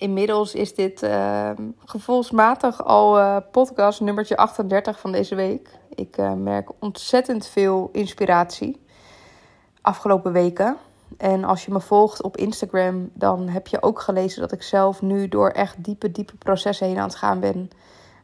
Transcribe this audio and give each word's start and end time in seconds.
Inmiddels 0.00 0.54
is 0.54 0.74
dit 0.74 1.02
uh, 1.02 1.50
gevoelsmatig 1.84 2.84
al 2.84 3.18
uh, 3.18 3.36
podcast 3.50 4.00
nummertje 4.00 4.36
38 4.36 5.00
van 5.00 5.12
deze 5.12 5.34
week. 5.34 5.70
Ik 5.94 6.18
uh, 6.18 6.32
merk 6.32 6.70
ontzettend 6.78 7.46
veel 7.46 7.88
inspiratie 7.92 8.80
afgelopen 9.80 10.32
weken. 10.32 10.76
En 11.18 11.44
als 11.44 11.64
je 11.64 11.72
me 11.72 11.80
volgt 11.80 12.22
op 12.22 12.36
Instagram, 12.36 13.10
dan 13.14 13.48
heb 13.48 13.66
je 13.66 13.82
ook 13.82 14.00
gelezen 14.00 14.40
dat 14.40 14.52
ik 14.52 14.62
zelf 14.62 15.02
nu 15.02 15.28
door 15.28 15.48
echt 15.48 15.84
diepe, 15.84 16.12
diepe 16.12 16.36
processen 16.36 16.86
heen 16.86 16.98
aan 16.98 17.08
het 17.08 17.16
gaan 17.16 17.40
ben. 17.40 17.70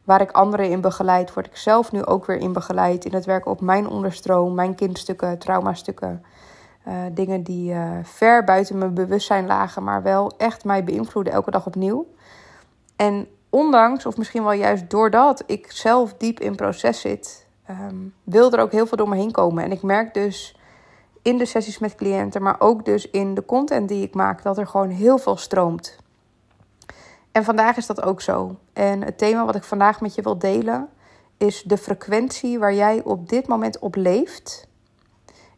Waar 0.03 0.21
ik 0.21 0.31
anderen 0.31 0.69
in 0.69 0.81
begeleid, 0.81 1.33
word 1.33 1.45
ik 1.45 1.57
zelf 1.57 1.91
nu 1.91 2.05
ook 2.05 2.25
weer 2.25 2.37
in 2.37 2.53
begeleid 2.53 3.05
in 3.05 3.13
het 3.13 3.25
werken 3.25 3.51
op 3.51 3.61
mijn 3.61 3.89
onderstroom, 3.89 4.53
mijn 4.53 4.75
kindstukken, 4.75 5.37
traumastukken. 5.37 6.23
Uh, 6.87 6.93
dingen 7.11 7.43
die 7.43 7.73
uh, 7.73 7.91
ver 8.03 8.43
buiten 8.43 8.77
mijn 8.77 8.93
bewustzijn 8.93 9.45
lagen, 9.45 9.83
maar 9.83 10.03
wel 10.03 10.31
echt 10.37 10.63
mij 10.63 10.83
beïnvloeden 10.83 11.33
elke 11.33 11.51
dag 11.51 11.65
opnieuw. 11.65 12.07
En 12.95 13.27
ondanks, 13.49 14.05
of 14.05 14.17
misschien 14.17 14.43
wel 14.43 14.51
juist 14.51 14.89
doordat 14.89 15.43
ik 15.45 15.71
zelf 15.71 16.13
diep 16.13 16.39
in 16.39 16.55
proces 16.55 17.01
zit, 17.01 17.47
um, 17.69 18.13
wil 18.23 18.51
er 18.51 18.59
ook 18.59 18.71
heel 18.71 18.87
veel 18.87 18.97
door 18.97 19.09
me 19.09 19.15
heen 19.15 19.31
komen. 19.31 19.63
En 19.63 19.71
ik 19.71 19.81
merk 19.81 20.13
dus 20.13 20.59
in 21.21 21.37
de 21.37 21.45
sessies 21.45 21.79
met 21.79 21.95
cliënten, 21.95 22.41
maar 22.41 22.55
ook 22.59 22.85
dus 22.85 23.09
in 23.09 23.33
de 23.33 23.45
content 23.45 23.89
die 23.89 24.03
ik 24.03 24.13
maak, 24.13 24.43
dat 24.43 24.57
er 24.57 24.67
gewoon 24.67 24.89
heel 24.89 25.17
veel 25.17 25.37
stroomt. 25.37 25.97
En 27.31 27.43
vandaag 27.43 27.77
is 27.77 27.85
dat 27.85 28.01
ook 28.01 28.21
zo. 28.21 28.55
En 28.73 29.03
het 29.03 29.17
thema 29.17 29.45
wat 29.45 29.55
ik 29.55 29.63
vandaag 29.63 30.01
met 30.01 30.15
je 30.15 30.21
wil 30.21 30.37
delen 30.37 30.89
is 31.37 31.63
de 31.63 31.77
frequentie 31.77 32.59
waar 32.59 32.73
jij 32.73 33.03
op 33.03 33.29
dit 33.29 33.47
moment 33.47 33.79
op 33.79 33.95
leeft. 33.95 34.67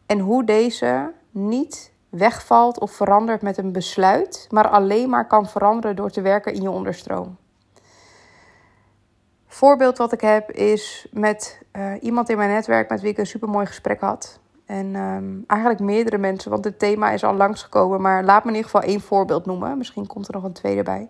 En 0.06 0.18
hoe 0.18 0.44
deze 0.44 1.12
niet 1.30 1.92
wegvalt 2.08 2.80
of 2.80 2.92
verandert 2.92 3.42
met 3.42 3.58
een 3.58 3.72
besluit, 3.72 4.46
maar 4.50 4.68
alleen 4.68 5.08
maar 5.08 5.26
kan 5.26 5.48
veranderen 5.48 5.96
door 5.96 6.10
te 6.10 6.20
werken 6.20 6.54
in 6.54 6.62
je 6.62 6.70
onderstroom. 6.70 7.36
Voorbeeld 9.46 9.98
wat 9.98 10.12
ik 10.12 10.20
heb 10.20 10.50
is 10.50 11.08
met 11.12 11.62
uh, 11.72 11.92
iemand 12.00 12.28
in 12.28 12.36
mijn 12.36 12.50
netwerk 12.50 12.90
met 12.90 13.00
wie 13.00 13.10
ik 13.10 13.18
een 13.18 13.26
supermooi 13.26 13.66
gesprek 13.66 14.00
had. 14.00 14.40
En 14.66 14.94
um, 14.94 15.44
eigenlijk 15.46 15.80
meerdere 15.80 16.18
mensen, 16.18 16.50
want 16.50 16.64
het 16.64 16.78
thema 16.78 17.10
is 17.10 17.24
al 17.24 17.34
langsgekomen. 17.34 18.00
Maar 18.00 18.24
laat 18.24 18.44
me 18.44 18.50
in 18.50 18.56
ieder 18.56 18.70
geval 18.70 18.88
één 18.88 19.00
voorbeeld 19.00 19.46
noemen. 19.46 19.78
Misschien 19.78 20.06
komt 20.06 20.28
er 20.28 20.34
nog 20.34 20.42
een 20.42 20.52
tweede 20.52 20.82
bij. 20.82 21.08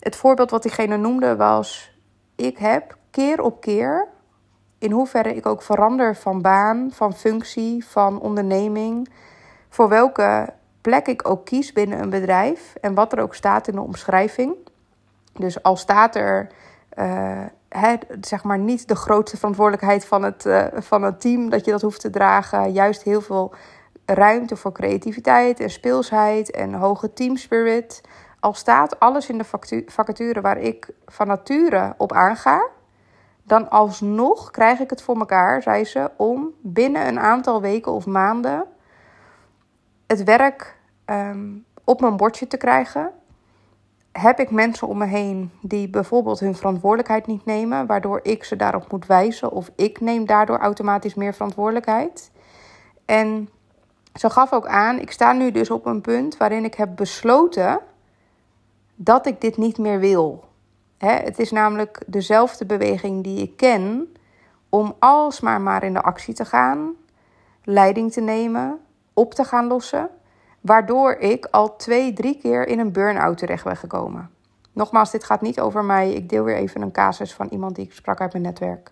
Het 0.00 0.16
voorbeeld 0.16 0.50
wat 0.50 0.62
diegene 0.62 0.96
noemde 0.96 1.36
was: 1.36 1.98
ik 2.36 2.58
heb 2.58 2.96
keer 3.10 3.42
op 3.42 3.60
keer, 3.60 4.08
in 4.84 4.90
hoeverre 4.90 5.34
ik 5.34 5.46
ook 5.46 5.62
verander 5.62 6.16
van 6.16 6.42
baan, 6.42 6.90
van 6.92 7.14
functie, 7.14 7.86
van 7.86 8.20
onderneming, 8.20 9.08
voor 9.68 9.88
welke 9.88 10.52
plek 10.80 11.06
ik 11.06 11.28
ook 11.28 11.44
kies 11.44 11.72
binnen 11.72 12.00
een 12.00 12.10
bedrijf 12.10 12.74
en 12.80 12.94
wat 12.94 13.12
er 13.12 13.20
ook 13.20 13.34
staat 13.34 13.68
in 13.68 13.74
de 13.74 13.80
omschrijving. 13.80 14.54
Dus 15.32 15.62
al 15.62 15.76
staat 15.76 16.14
er 16.16 16.48
uh, 16.98 17.40
zeg 18.20 18.44
maar 18.44 18.58
niet 18.58 18.88
de 18.88 18.96
grootste 18.96 19.36
verantwoordelijkheid 19.36 20.04
van 20.04 20.22
het, 20.22 20.44
uh, 20.44 20.64
van 20.74 21.02
het 21.02 21.20
team 21.20 21.50
dat 21.50 21.64
je 21.64 21.70
dat 21.70 21.82
hoeft 21.82 22.00
te 22.00 22.10
dragen. 22.10 22.72
Juist 22.72 23.02
heel 23.02 23.20
veel 23.20 23.54
ruimte 24.04 24.56
voor 24.56 24.72
creativiteit 24.72 25.60
en 25.60 25.70
speelsheid 25.70 26.50
en 26.50 26.74
hoge 26.74 27.12
teamspirit. 27.12 28.00
Al 28.40 28.54
staat 28.54 29.00
alles 29.00 29.28
in 29.28 29.38
de 29.38 29.44
vacature 29.86 30.40
waar 30.40 30.58
ik 30.58 30.88
van 31.06 31.26
nature 31.26 31.94
op 31.96 32.12
aanga, 32.12 32.68
dan 33.44 33.70
alsnog 33.70 34.50
krijg 34.50 34.80
ik 34.80 34.90
het 34.90 35.02
voor 35.02 35.18
elkaar, 35.18 35.62
zei 35.62 35.84
ze, 35.84 36.10
om 36.16 36.50
binnen 36.62 37.06
een 37.06 37.20
aantal 37.20 37.60
weken 37.60 37.92
of 37.92 38.06
maanden 38.06 38.64
het 40.06 40.24
werk 40.24 40.76
um, 41.06 41.64
op 41.84 42.00
mijn 42.00 42.16
bordje 42.16 42.46
te 42.46 42.56
krijgen 42.56 43.12
heb 44.12 44.38
ik 44.38 44.50
mensen 44.50 44.88
om 44.88 44.98
me 44.98 45.06
heen 45.06 45.50
die 45.60 45.88
bijvoorbeeld 45.88 46.40
hun 46.40 46.54
verantwoordelijkheid 46.54 47.26
niet 47.26 47.44
nemen, 47.44 47.86
waardoor 47.86 48.20
ik 48.22 48.44
ze 48.44 48.56
daarop 48.56 48.92
moet 48.92 49.06
wijzen 49.06 49.52
of 49.52 49.70
ik 49.76 50.00
neem 50.00 50.26
daardoor 50.26 50.58
automatisch 50.58 51.14
meer 51.14 51.32
verantwoordelijkheid. 51.32 52.30
En 53.04 53.48
ze 54.14 54.30
gaf 54.30 54.52
ook 54.52 54.66
aan, 54.66 54.98
ik 54.98 55.10
sta 55.10 55.32
nu 55.32 55.50
dus 55.50 55.70
op 55.70 55.86
een 55.86 56.00
punt 56.00 56.36
waarin 56.36 56.64
ik 56.64 56.74
heb 56.74 56.96
besloten 56.96 57.80
dat 58.94 59.26
ik 59.26 59.40
dit 59.40 59.56
niet 59.56 59.78
meer 59.78 59.98
wil. 59.98 60.44
Het 61.04 61.38
is 61.38 61.50
namelijk 61.50 62.02
dezelfde 62.06 62.66
beweging 62.66 63.24
die 63.24 63.42
ik 63.42 63.56
ken 63.56 64.14
om 64.68 64.94
alsmaar 64.98 65.60
maar 65.60 65.82
in 65.82 65.92
de 65.92 66.02
actie 66.02 66.34
te 66.34 66.44
gaan, 66.44 66.92
leiding 67.64 68.12
te 68.12 68.20
nemen, 68.20 68.80
op 69.12 69.34
te 69.34 69.44
gaan 69.44 69.66
lossen. 69.66 70.08
Waardoor 70.60 71.12
ik 71.12 71.46
al 71.50 71.76
twee, 71.76 72.12
drie 72.12 72.38
keer 72.38 72.66
in 72.66 72.78
een 72.78 72.92
burn-out 72.92 73.38
terecht 73.38 73.64
ben 73.64 73.76
gekomen. 73.76 74.30
Nogmaals, 74.72 75.10
dit 75.10 75.24
gaat 75.24 75.40
niet 75.40 75.60
over 75.60 75.84
mij. 75.84 76.12
Ik 76.12 76.28
deel 76.28 76.44
weer 76.44 76.56
even 76.56 76.82
een 76.82 76.92
casus 76.92 77.34
van 77.34 77.48
iemand 77.50 77.76
die 77.76 77.84
ik 77.84 77.92
sprak 77.92 78.20
uit 78.20 78.32
mijn 78.32 78.44
netwerk. 78.44 78.90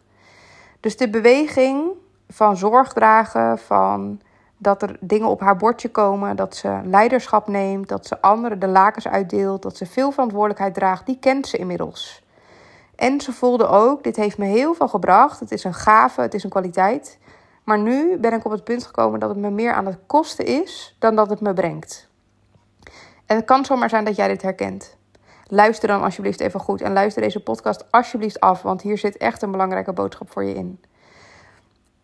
Dus 0.81 0.97
de 0.97 1.11
beweging 1.11 1.91
van 2.29 2.57
zorg 2.57 2.93
dragen, 2.93 3.59
van 3.59 4.21
dat 4.63 4.83
er 4.83 4.97
dingen 5.01 5.29
op 5.29 5.41
haar 5.41 5.57
bordje 5.57 5.91
komen, 5.91 6.37
dat 6.37 6.57
ze 6.57 6.81
leiderschap 6.85 7.49
neemt, 7.49 7.89
dat 7.89 8.07
ze 8.07 8.21
anderen 8.21 8.59
de 8.59 8.67
lakens 8.67 9.09
uitdeelt, 9.09 9.63
dat 9.63 9.77
ze 9.77 9.87
veel 9.87 10.11
verantwoordelijkheid 10.11 10.75
draagt, 10.75 11.07
die 11.07 11.19
kent 11.19 11.47
ze 11.47 11.57
inmiddels. 11.57 12.23
En 12.97 13.21
ze 13.21 13.33
voelde 13.33 13.67
ook, 13.67 14.05
dit 14.05 14.17
heeft 14.17 14.39
me 14.39 14.45
heel 14.45 14.75
veel 14.75 14.89
gebracht. 14.89 15.41
Het 15.41 15.53
is 15.53 15.65
een 15.65 15.75
gave, 15.75 16.21
het 16.21 16.35
is 16.35 16.45
een 16.45 16.51
kwaliteit. 16.51 17.19
Maar 17.65 17.79
nu 17.79 18.17
ben 18.17 18.33
ik 18.33 18.45
op 18.45 18.51
het 18.51 18.65
punt 18.65 18.85
gekomen 18.85 19.21
dat 19.21 19.29
het 19.29 19.39
me 19.39 19.51
meer 19.51 19.73
aan 19.73 19.87
het 19.87 19.99
kosten 20.07 20.47
is 20.47 20.97
dan 20.99 21.17
dat 21.17 21.31
het 21.31 21.41
me 21.41 21.53
brengt. 21.53 22.09
En 23.27 23.37
het 23.37 23.45
kan 23.45 23.65
zomaar 23.65 23.89
zijn 23.89 24.05
dat 24.05 24.17
jij 24.17 24.29
dit 24.29 24.43
herkent. 24.43 24.97
Luister 25.47 25.89
dan 25.89 26.03
alsjeblieft 26.03 26.41
even 26.41 26.61
goed 26.61 26.81
en 26.81 26.93
luister 26.93 27.23
deze 27.23 27.43
podcast 27.43 27.85
alsjeblieft 27.91 28.41
af, 28.41 28.63
want 28.63 28.83
hier 28.83 28.99
zit 28.99 29.17
echt 29.17 29.43
een 29.43 29.51
belangrijke 29.51 29.93
boodschap 29.93 30.31
voor 30.31 30.45
je 30.45 30.55
in. 30.55 30.81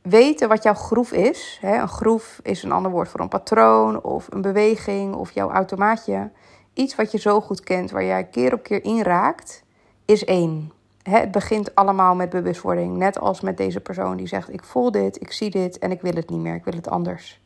Weten 0.03 0.48
wat 0.48 0.62
jouw 0.62 0.75
groef 0.75 1.12
is. 1.12 1.59
Hè? 1.60 1.81
Een 1.81 1.88
groef 1.88 2.41
is 2.42 2.62
een 2.62 2.72
ander 2.72 2.91
woord 2.91 3.09
voor 3.09 3.20
een 3.20 3.28
patroon 3.28 4.03
of 4.03 4.26
een 4.31 4.42
beweging 4.42 5.14
of 5.14 5.31
jouw 5.31 5.50
automaatje. 5.50 6.31
Iets 6.75 6.94
wat 6.94 7.12
je 7.12 7.19
zo 7.19 7.41
goed 7.41 7.60
kent, 7.60 7.91
waar 7.91 8.04
jij 8.04 8.25
keer 8.25 8.53
op 8.53 8.62
keer 8.62 8.84
in 8.84 9.03
raakt, 9.03 9.64
is 10.04 10.25
één 10.25 10.72
het 11.10 11.31
begint 11.31 11.75
allemaal 11.75 12.14
met 12.14 12.31
bewustwording. 12.31 12.97
Net 12.97 13.20
als 13.20 13.41
met 13.41 13.56
deze 13.56 13.81
persoon 13.81 14.16
die 14.16 14.26
zegt: 14.26 14.53
Ik 14.53 14.64
voel 14.64 14.91
dit, 14.91 15.20
ik 15.20 15.32
zie 15.32 15.50
dit 15.50 15.78
en 15.78 15.91
ik 15.91 16.00
wil 16.00 16.12
het 16.12 16.30
niet 16.30 16.41
meer, 16.41 16.54
ik 16.54 16.65
wil 16.65 16.75
het 16.75 16.88
anders. 16.88 17.41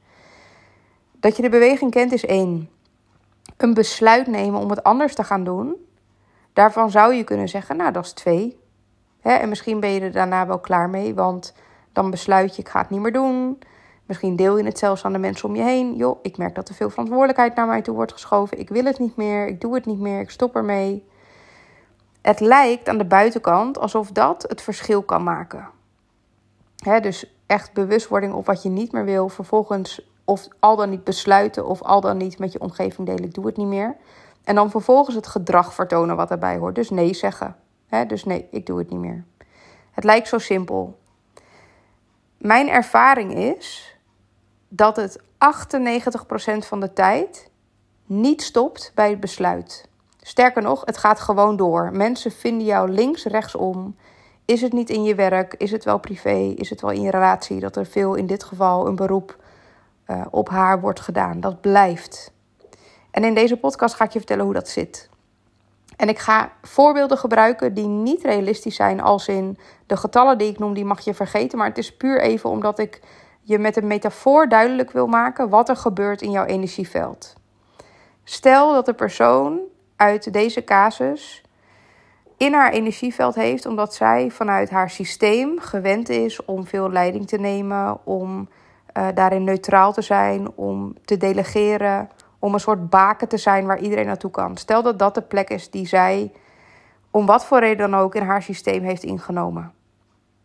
Dat 1.12 1.36
je 1.36 1.42
de 1.42 1.48
beweging 1.48 1.90
kent 1.90 2.12
is 2.12 2.26
één. 2.26 2.70
Een 3.56 3.74
besluit 3.74 4.26
nemen 4.26 4.60
om 4.60 4.70
het 4.70 4.82
anders 4.82 5.14
te 5.14 5.24
gaan 5.24 5.44
doen, 5.44 5.76
daarvan 6.52 6.90
zou 6.90 7.14
je 7.14 7.24
kunnen 7.24 7.48
zeggen: 7.48 7.76
Nou, 7.76 7.92
dat 7.92 8.04
is 8.04 8.12
twee. 8.12 8.60
en 9.22 9.48
misschien 9.48 9.80
ben 9.80 9.90
je 9.90 10.00
er 10.00 10.12
daarna 10.12 10.46
wel 10.46 10.58
klaar 10.58 10.90
mee, 10.90 11.14
want 11.14 11.54
dan 11.92 12.10
besluit 12.10 12.56
je: 12.56 12.62
Ik 12.62 12.68
ga 12.68 12.80
het 12.80 12.90
niet 12.90 13.00
meer 13.00 13.12
doen. 13.12 13.58
Misschien 14.06 14.36
deel 14.36 14.58
je 14.58 14.64
het 14.64 14.78
zelfs 14.78 15.04
aan 15.04 15.12
de 15.12 15.18
mensen 15.18 15.48
om 15.48 15.56
je 15.56 15.62
heen. 15.62 15.96
Joh, 15.96 16.18
ik 16.22 16.36
merk 16.36 16.54
dat 16.54 16.68
er 16.68 16.74
veel 16.74 16.90
verantwoordelijkheid 16.90 17.54
naar 17.54 17.66
mij 17.66 17.82
toe 17.82 17.94
wordt 17.94 18.12
geschoven. 18.12 18.58
Ik 18.58 18.68
wil 18.68 18.84
het 18.84 18.98
niet 18.98 19.16
meer, 19.16 19.46
ik 19.46 19.60
doe 19.60 19.74
het 19.74 19.86
niet 19.86 19.98
meer, 19.98 20.20
ik 20.20 20.30
stop 20.30 20.56
ermee. 20.56 21.04
Het 22.22 22.40
lijkt 22.40 22.88
aan 22.88 22.98
de 22.98 23.04
buitenkant 23.04 23.78
alsof 23.78 24.10
dat 24.10 24.44
het 24.48 24.62
verschil 24.62 25.02
kan 25.02 25.22
maken. 25.22 25.68
dus 27.02 27.36
echt 27.46 27.72
bewustwording 27.72 28.32
op 28.32 28.46
wat 28.46 28.62
je 28.62 28.68
niet 28.68 28.92
meer 28.92 29.04
wil. 29.04 29.28
Vervolgens 29.28 30.10
of 30.24 30.48
al 30.58 30.76
dan 30.76 30.90
niet 30.90 31.04
besluiten 31.04 31.66
of 31.66 31.82
al 31.82 32.00
dan 32.00 32.16
niet 32.16 32.38
met 32.38 32.52
je 32.52 32.60
omgeving 32.60 33.06
delen. 33.06 33.24
Ik 33.24 33.34
doe 33.34 33.46
het 33.46 33.56
niet 33.56 33.66
meer. 33.66 33.96
En 34.44 34.54
dan 34.54 34.70
vervolgens 34.70 35.16
het 35.16 35.26
gedrag 35.26 35.74
vertonen 35.74 36.16
wat 36.16 36.28
daarbij 36.28 36.56
hoort. 36.56 36.74
Dus 36.74 36.90
nee 36.90 37.14
zeggen. 37.14 37.56
dus 38.06 38.24
nee, 38.24 38.48
ik 38.50 38.66
doe 38.66 38.78
het 38.78 38.90
niet 38.90 39.00
meer. 39.00 39.24
Het 39.90 40.04
lijkt 40.04 40.28
zo 40.28 40.38
simpel. 40.38 40.98
Mijn 42.42 42.68
ervaring 42.68 43.34
is 43.34 43.96
dat 44.68 44.96
het 44.96 45.18
98% 45.18 45.22
van 46.58 46.80
de 46.80 46.92
tijd 46.92 47.50
niet 48.06 48.42
stopt 48.42 48.92
bij 48.94 49.10
het 49.10 49.20
besluit. 49.20 49.88
Sterker 50.20 50.62
nog, 50.62 50.82
het 50.84 50.96
gaat 50.96 51.20
gewoon 51.20 51.56
door. 51.56 51.90
Mensen 51.92 52.32
vinden 52.32 52.66
jou 52.66 52.90
links, 52.90 53.24
rechtsom. 53.24 53.96
Is 54.44 54.60
het 54.60 54.72
niet 54.72 54.90
in 54.90 55.02
je 55.02 55.14
werk? 55.14 55.54
Is 55.54 55.70
het 55.70 55.84
wel 55.84 55.98
privé? 55.98 56.54
Is 56.56 56.70
het 56.70 56.80
wel 56.80 56.90
in 56.90 57.00
je 57.00 57.10
relatie? 57.10 57.60
Dat 57.60 57.76
er 57.76 57.86
veel 57.86 58.14
in 58.14 58.26
dit 58.26 58.44
geval 58.44 58.86
een 58.86 58.96
beroep 58.96 59.36
uh, 60.06 60.26
op 60.30 60.48
haar 60.48 60.80
wordt 60.80 61.00
gedaan. 61.00 61.40
Dat 61.40 61.60
blijft. 61.60 62.32
En 63.10 63.24
in 63.24 63.34
deze 63.34 63.56
podcast 63.56 63.94
ga 63.94 64.04
ik 64.04 64.12
je 64.12 64.18
vertellen 64.18 64.44
hoe 64.44 64.54
dat 64.54 64.68
zit. 64.68 65.08
En 65.96 66.08
ik 66.08 66.18
ga 66.18 66.52
voorbeelden 66.62 67.18
gebruiken 67.18 67.74
die 67.74 67.86
niet 67.86 68.22
realistisch 68.22 68.76
zijn, 68.76 69.00
als 69.00 69.28
in 69.28 69.58
de 69.86 69.96
getallen 69.96 70.38
die 70.38 70.50
ik 70.50 70.58
noem, 70.58 70.74
die 70.74 70.84
mag 70.84 71.00
je 71.00 71.14
vergeten. 71.14 71.58
Maar 71.58 71.68
het 71.68 71.78
is 71.78 71.96
puur 71.96 72.20
even 72.20 72.50
omdat 72.50 72.78
ik 72.78 73.00
je 73.42 73.58
met 73.58 73.76
een 73.76 73.86
metafoor 73.86 74.48
duidelijk 74.48 74.90
wil 74.90 75.06
maken 75.06 75.48
wat 75.48 75.68
er 75.68 75.76
gebeurt 75.76 76.22
in 76.22 76.30
jouw 76.30 76.44
energieveld. 76.44 77.34
Stel 78.24 78.72
dat 78.72 78.86
de 78.86 78.94
persoon 78.94 79.60
uit 79.96 80.32
deze 80.32 80.64
casus 80.64 81.42
in 82.36 82.54
haar 82.54 82.72
energieveld 82.72 83.34
heeft, 83.34 83.66
omdat 83.66 83.94
zij 83.94 84.30
vanuit 84.30 84.70
haar 84.70 84.90
systeem 84.90 85.58
gewend 85.60 86.08
is 86.08 86.44
om 86.44 86.66
veel 86.66 86.90
leiding 86.90 87.26
te 87.26 87.38
nemen, 87.38 87.98
om 88.04 88.48
uh, 88.96 89.08
daarin 89.14 89.44
neutraal 89.44 89.92
te 89.92 90.02
zijn, 90.02 90.52
om 90.54 90.94
te 91.04 91.16
delegeren, 91.16 92.08
om 92.42 92.54
een 92.54 92.60
soort 92.60 92.90
baken 92.90 93.28
te 93.28 93.36
zijn 93.36 93.66
waar 93.66 93.78
iedereen 93.78 94.06
naartoe 94.06 94.30
kan. 94.30 94.56
Stel 94.56 94.82
dat 94.82 94.98
dat 94.98 95.14
de 95.14 95.22
plek 95.22 95.50
is 95.50 95.70
die 95.70 95.86
zij, 95.86 96.32
om 97.10 97.26
wat 97.26 97.44
voor 97.44 97.58
reden 97.58 97.90
dan 97.90 98.00
ook, 98.00 98.14
in 98.14 98.22
haar 98.22 98.42
systeem 98.42 98.82
heeft 98.82 99.02
ingenomen. 99.02 99.72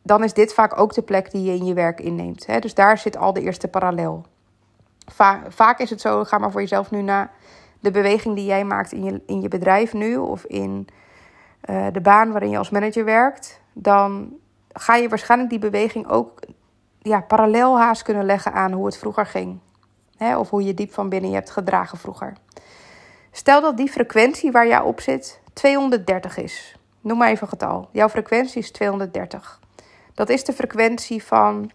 Dan 0.02 0.24
is 0.24 0.34
dit 0.34 0.54
vaak 0.54 0.80
ook 0.80 0.94
de 0.94 1.02
plek 1.02 1.32
die 1.32 1.44
je 1.44 1.58
in 1.58 1.66
je 1.66 1.74
werk 1.74 2.00
inneemt. 2.00 2.46
Hè? 2.46 2.60
Dus 2.60 2.74
daar 2.74 2.98
zit 2.98 3.18
al 3.18 3.34
de 3.34 3.42
eerste 3.42 3.68
parallel. 3.68 4.26
vaak 5.50 5.80
is 5.80 5.90
het 5.90 6.02
zo, 6.02 6.24
ga 6.24 6.38
maar 6.38 6.52
voor 6.52 6.62
jezelf 6.62 6.92
nu 6.92 7.02
na, 7.02 7.32
de 7.80 7.92
beweging 7.92 8.36
die 8.36 8.46
jij 8.46 8.64
maakt 8.64 8.92
in 8.92 9.04
je, 9.04 9.22
in 9.26 9.42
je 9.42 9.48
bedrijf 9.48 9.94
nu 9.94 10.18
of 10.18 10.44
in 10.44 10.88
uh, 11.70 11.88
de 11.92 12.02
baan 12.02 12.32
waarin 12.32 12.50
je 12.50 12.58
als 12.58 12.70
manager 12.70 13.06
werkt, 13.06 13.62
dan 13.74 14.34
ga 14.72 14.96
je 14.96 15.10
waarschijnlijk 15.10 15.50
die 15.50 15.60
beweging 15.60 16.10
ook 16.10 16.40
ja, 17.00 17.22
parallel 17.22 17.80
haast 17.80 18.02
kunnen 18.02 18.26
leggen 18.26 18.54
aan 18.54 18.72
hoe 18.72 18.86
het 18.86 18.98
vroeger 18.98 19.26
ging. 19.26 19.60
Hè, 20.18 20.38
of 20.38 20.50
hoe 20.50 20.64
je 20.64 20.74
diep 20.74 20.94
van 20.94 21.10
binnen 21.10 21.30
je 21.30 21.36
hebt 21.36 21.52
gedragen 21.52 21.98
vroeger. 21.98 22.34
Stel 23.32 23.62
dat 23.62 23.78
die 23.78 23.90
frequentie 23.90 24.52
waar 24.52 24.68
jij 24.68 24.82
op 24.82 25.02
zit 25.02 25.40
230 25.54 26.38
is. 26.38 26.76
Noem 27.02 27.18
maar 27.18 27.30
even 27.30 27.42
een 27.42 27.50
getal. 27.50 27.90
Jouw 27.92 28.10
frequentie 28.10 28.62
is 28.62 28.72
230. 28.72 29.60
Dat 30.14 30.30
is 30.30 30.44
de 30.44 30.54
frequentie 30.54 31.24
van: 31.24 31.72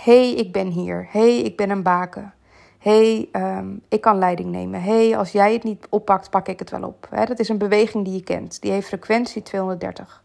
hey, 0.00 0.34
ik 0.34 0.52
ben 0.52 0.66
hier. 0.66 1.06
hey, 1.10 1.38
ik 1.38 1.56
ben 1.56 1.70
een 1.70 1.82
baken. 1.82 2.34
hey, 2.78 3.28
um, 3.32 3.82
ik 3.88 4.00
kan 4.00 4.18
leiding 4.18 4.50
nemen. 4.50 4.82
hey, 4.82 5.16
als 5.16 5.32
jij 5.32 5.52
het 5.52 5.62
niet 5.62 5.86
oppakt, 5.88 6.30
pak 6.30 6.48
ik 6.48 6.58
het 6.58 6.70
wel 6.70 6.82
op. 6.82 7.08
dat 7.24 7.38
is 7.38 7.48
een 7.48 7.58
beweging 7.58 8.04
die 8.04 8.14
je 8.14 8.22
kent. 8.22 8.60
Die 8.60 8.72
heeft 8.72 8.88
frequentie 8.88 9.42
230. 9.42 10.22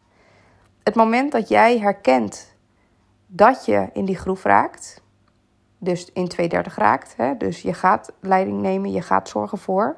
Het 0.83 0.95
moment 0.95 1.31
dat 1.31 1.47
jij 1.47 1.79
herkent 1.79 2.55
dat 3.27 3.65
je 3.65 3.89
in 3.93 4.05
die 4.05 4.17
groef 4.17 4.43
raakt, 4.43 5.01
dus 5.85 6.09
in 6.13 6.27
230 6.27 6.75
raakt, 6.75 7.13
hè, 7.17 7.37
dus 7.37 7.61
je 7.61 7.73
gaat 7.73 8.11
leiding 8.19 8.61
nemen, 8.61 8.91
je 8.91 9.01
gaat 9.01 9.29
zorgen 9.29 9.57
voor, 9.57 9.95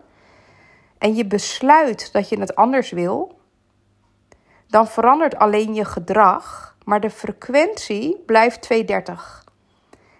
en 0.98 1.16
je 1.16 1.26
besluit 1.26 2.14
dat 2.14 2.30
je 2.30 2.40
het 2.40 2.56
anders 2.56 2.92
wil, 2.92 3.40
dan 4.68 4.88
verandert 4.88 5.38
alleen 5.38 5.74
je 5.74 5.86
gedrag, 5.86 6.76
maar 6.84 7.00
de 7.00 7.10
frequentie 7.10 8.24
blijft 8.26 8.62
230. 8.62 9.46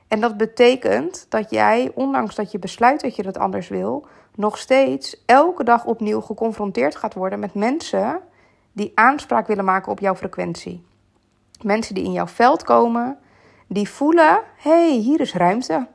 En 0.08 0.20
dat 0.20 0.38
betekent 0.38 1.26
dat 1.30 1.50
jij, 1.50 1.92
ondanks 1.94 2.36
dat 2.36 2.52
je 2.52 2.60
besluit 2.60 3.02
dat 3.02 3.16
je 3.16 3.26
het 3.26 3.38
anders 3.38 3.68
wil, 3.68 4.08
nog 4.36 4.58
steeds 4.58 5.24
elke 5.26 5.64
dag 5.64 5.86
opnieuw 5.86 6.22
geconfronteerd 6.22 6.96
gaat 6.96 7.14
worden 7.14 7.40
met 7.40 7.54
mensen 7.54 8.20
die 8.72 8.92
aanspraak 8.96 9.48
willen 9.48 9.66
maken 9.66 9.92
op 9.92 10.00
jouw 10.00 10.16
frequentie. 10.16 10.86
Mensen 11.62 11.96
die 11.96 12.04
in 12.04 12.12
jouw 12.12 12.28
veld 12.28 12.64
komen, 12.64 13.18
die 13.68 13.90
voelen: 13.90 14.40
hé, 14.58 14.90
hey, 14.90 14.98
hier 14.98 15.20
is 15.20 15.34
ruimte. 15.34 15.88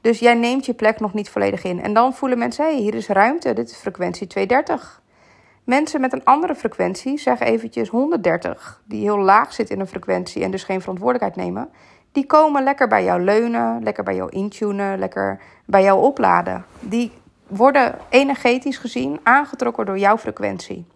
Dus 0.00 0.18
jij 0.18 0.34
neemt 0.34 0.66
je 0.66 0.74
plek 0.74 1.00
nog 1.00 1.14
niet 1.14 1.30
volledig 1.30 1.64
in. 1.64 1.82
En 1.82 1.92
dan 1.92 2.14
voelen 2.14 2.38
mensen: 2.38 2.64
hé, 2.64 2.70
hey, 2.70 2.80
hier 2.80 2.94
is 2.94 3.06
ruimte, 3.06 3.52
dit 3.52 3.70
is 3.70 3.76
frequentie 3.76 4.26
230. 4.26 5.02
Mensen 5.64 6.00
met 6.00 6.12
een 6.12 6.24
andere 6.24 6.54
frequentie, 6.54 7.18
zeg 7.18 7.40
eventjes 7.40 7.88
130, 7.88 8.82
die 8.84 9.02
heel 9.02 9.18
laag 9.18 9.52
zit 9.52 9.70
in 9.70 9.80
een 9.80 9.86
frequentie 9.86 10.42
en 10.42 10.50
dus 10.50 10.64
geen 10.64 10.80
verantwoordelijkheid 10.80 11.46
nemen, 11.46 11.70
die 12.12 12.26
komen 12.26 12.62
lekker 12.62 12.88
bij 12.88 13.04
jou 13.04 13.22
leunen, 13.22 13.82
lekker 13.82 14.04
bij 14.04 14.14
jou 14.14 14.30
intunen, 14.30 14.98
lekker 14.98 15.40
bij 15.66 15.82
jou 15.82 16.02
opladen. 16.02 16.64
Die 16.80 17.12
worden 17.46 17.98
energetisch 18.08 18.78
gezien 18.78 19.20
aangetrokken 19.22 19.86
door 19.86 19.98
jouw 19.98 20.18
frequentie. 20.18 20.86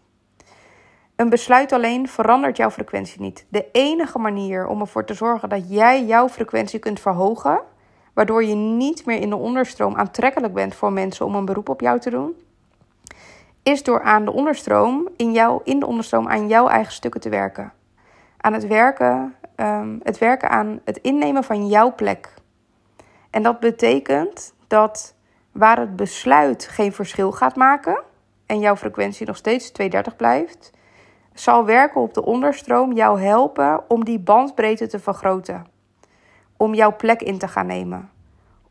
Een 1.22 1.28
besluit 1.28 1.72
alleen 1.72 2.08
verandert 2.08 2.56
jouw 2.56 2.70
frequentie 2.70 3.20
niet. 3.20 3.46
De 3.48 3.66
enige 3.72 4.18
manier 4.18 4.66
om 4.66 4.80
ervoor 4.80 5.04
te 5.04 5.14
zorgen 5.14 5.48
dat 5.48 5.70
jij 5.70 6.04
jouw 6.04 6.28
frequentie 6.28 6.78
kunt 6.78 7.00
verhogen, 7.00 7.60
waardoor 8.12 8.44
je 8.44 8.54
niet 8.54 9.06
meer 9.06 9.20
in 9.20 9.30
de 9.30 9.36
onderstroom 9.36 9.96
aantrekkelijk 9.96 10.54
bent 10.54 10.74
voor 10.74 10.92
mensen 10.92 11.26
om 11.26 11.34
een 11.34 11.44
beroep 11.44 11.68
op 11.68 11.80
jou 11.80 12.00
te 12.00 12.10
doen, 12.10 12.34
is 13.62 13.82
door 13.82 14.02
aan 14.02 14.24
de 14.24 14.32
onderstroom, 14.32 15.08
in, 15.16 15.32
jou, 15.32 15.60
in 15.64 15.80
de 15.80 15.86
onderstroom 15.86 16.28
aan 16.28 16.48
jouw 16.48 16.68
eigen 16.68 16.92
stukken 16.92 17.20
te 17.20 17.28
werken. 17.28 17.72
Aan 18.36 18.52
het 18.52 18.66
werken, 18.66 19.34
um, 19.56 20.00
het 20.02 20.18
werken 20.18 20.50
aan 20.50 20.80
het 20.84 20.96
innemen 20.96 21.44
van 21.44 21.66
jouw 21.66 21.94
plek. 21.94 22.34
En 23.30 23.42
dat 23.42 23.60
betekent 23.60 24.54
dat 24.66 25.14
waar 25.52 25.78
het 25.78 25.96
besluit 25.96 26.68
geen 26.68 26.92
verschil 26.92 27.32
gaat 27.32 27.56
maken 27.56 28.02
en 28.46 28.60
jouw 28.60 28.76
frequentie 28.76 29.26
nog 29.26 29.36
steeds 29.36 29.70
230 29.70 30.16
blijft, 30.16 30.80
zal 31.34 31.64
werken 31.64 32.00
op 32.00 32.14
de 32.14 32.24
onderstroom 32.24 32.92
jou 32.92 33.20
helpen 33.20 33.90
om 33.90 34.04
die 34.04 34.18
bandbreedte 34.18 34.86
te 34.86 34.98
vergroten. 34.98 35.66
Om 36.56 36.74
jouw 36.74 36.96
plek 36.96 37.22
in 37.22 37.38
te 37.38 37.48
gaan 37.48 37.66
nemen. 37.66 38.10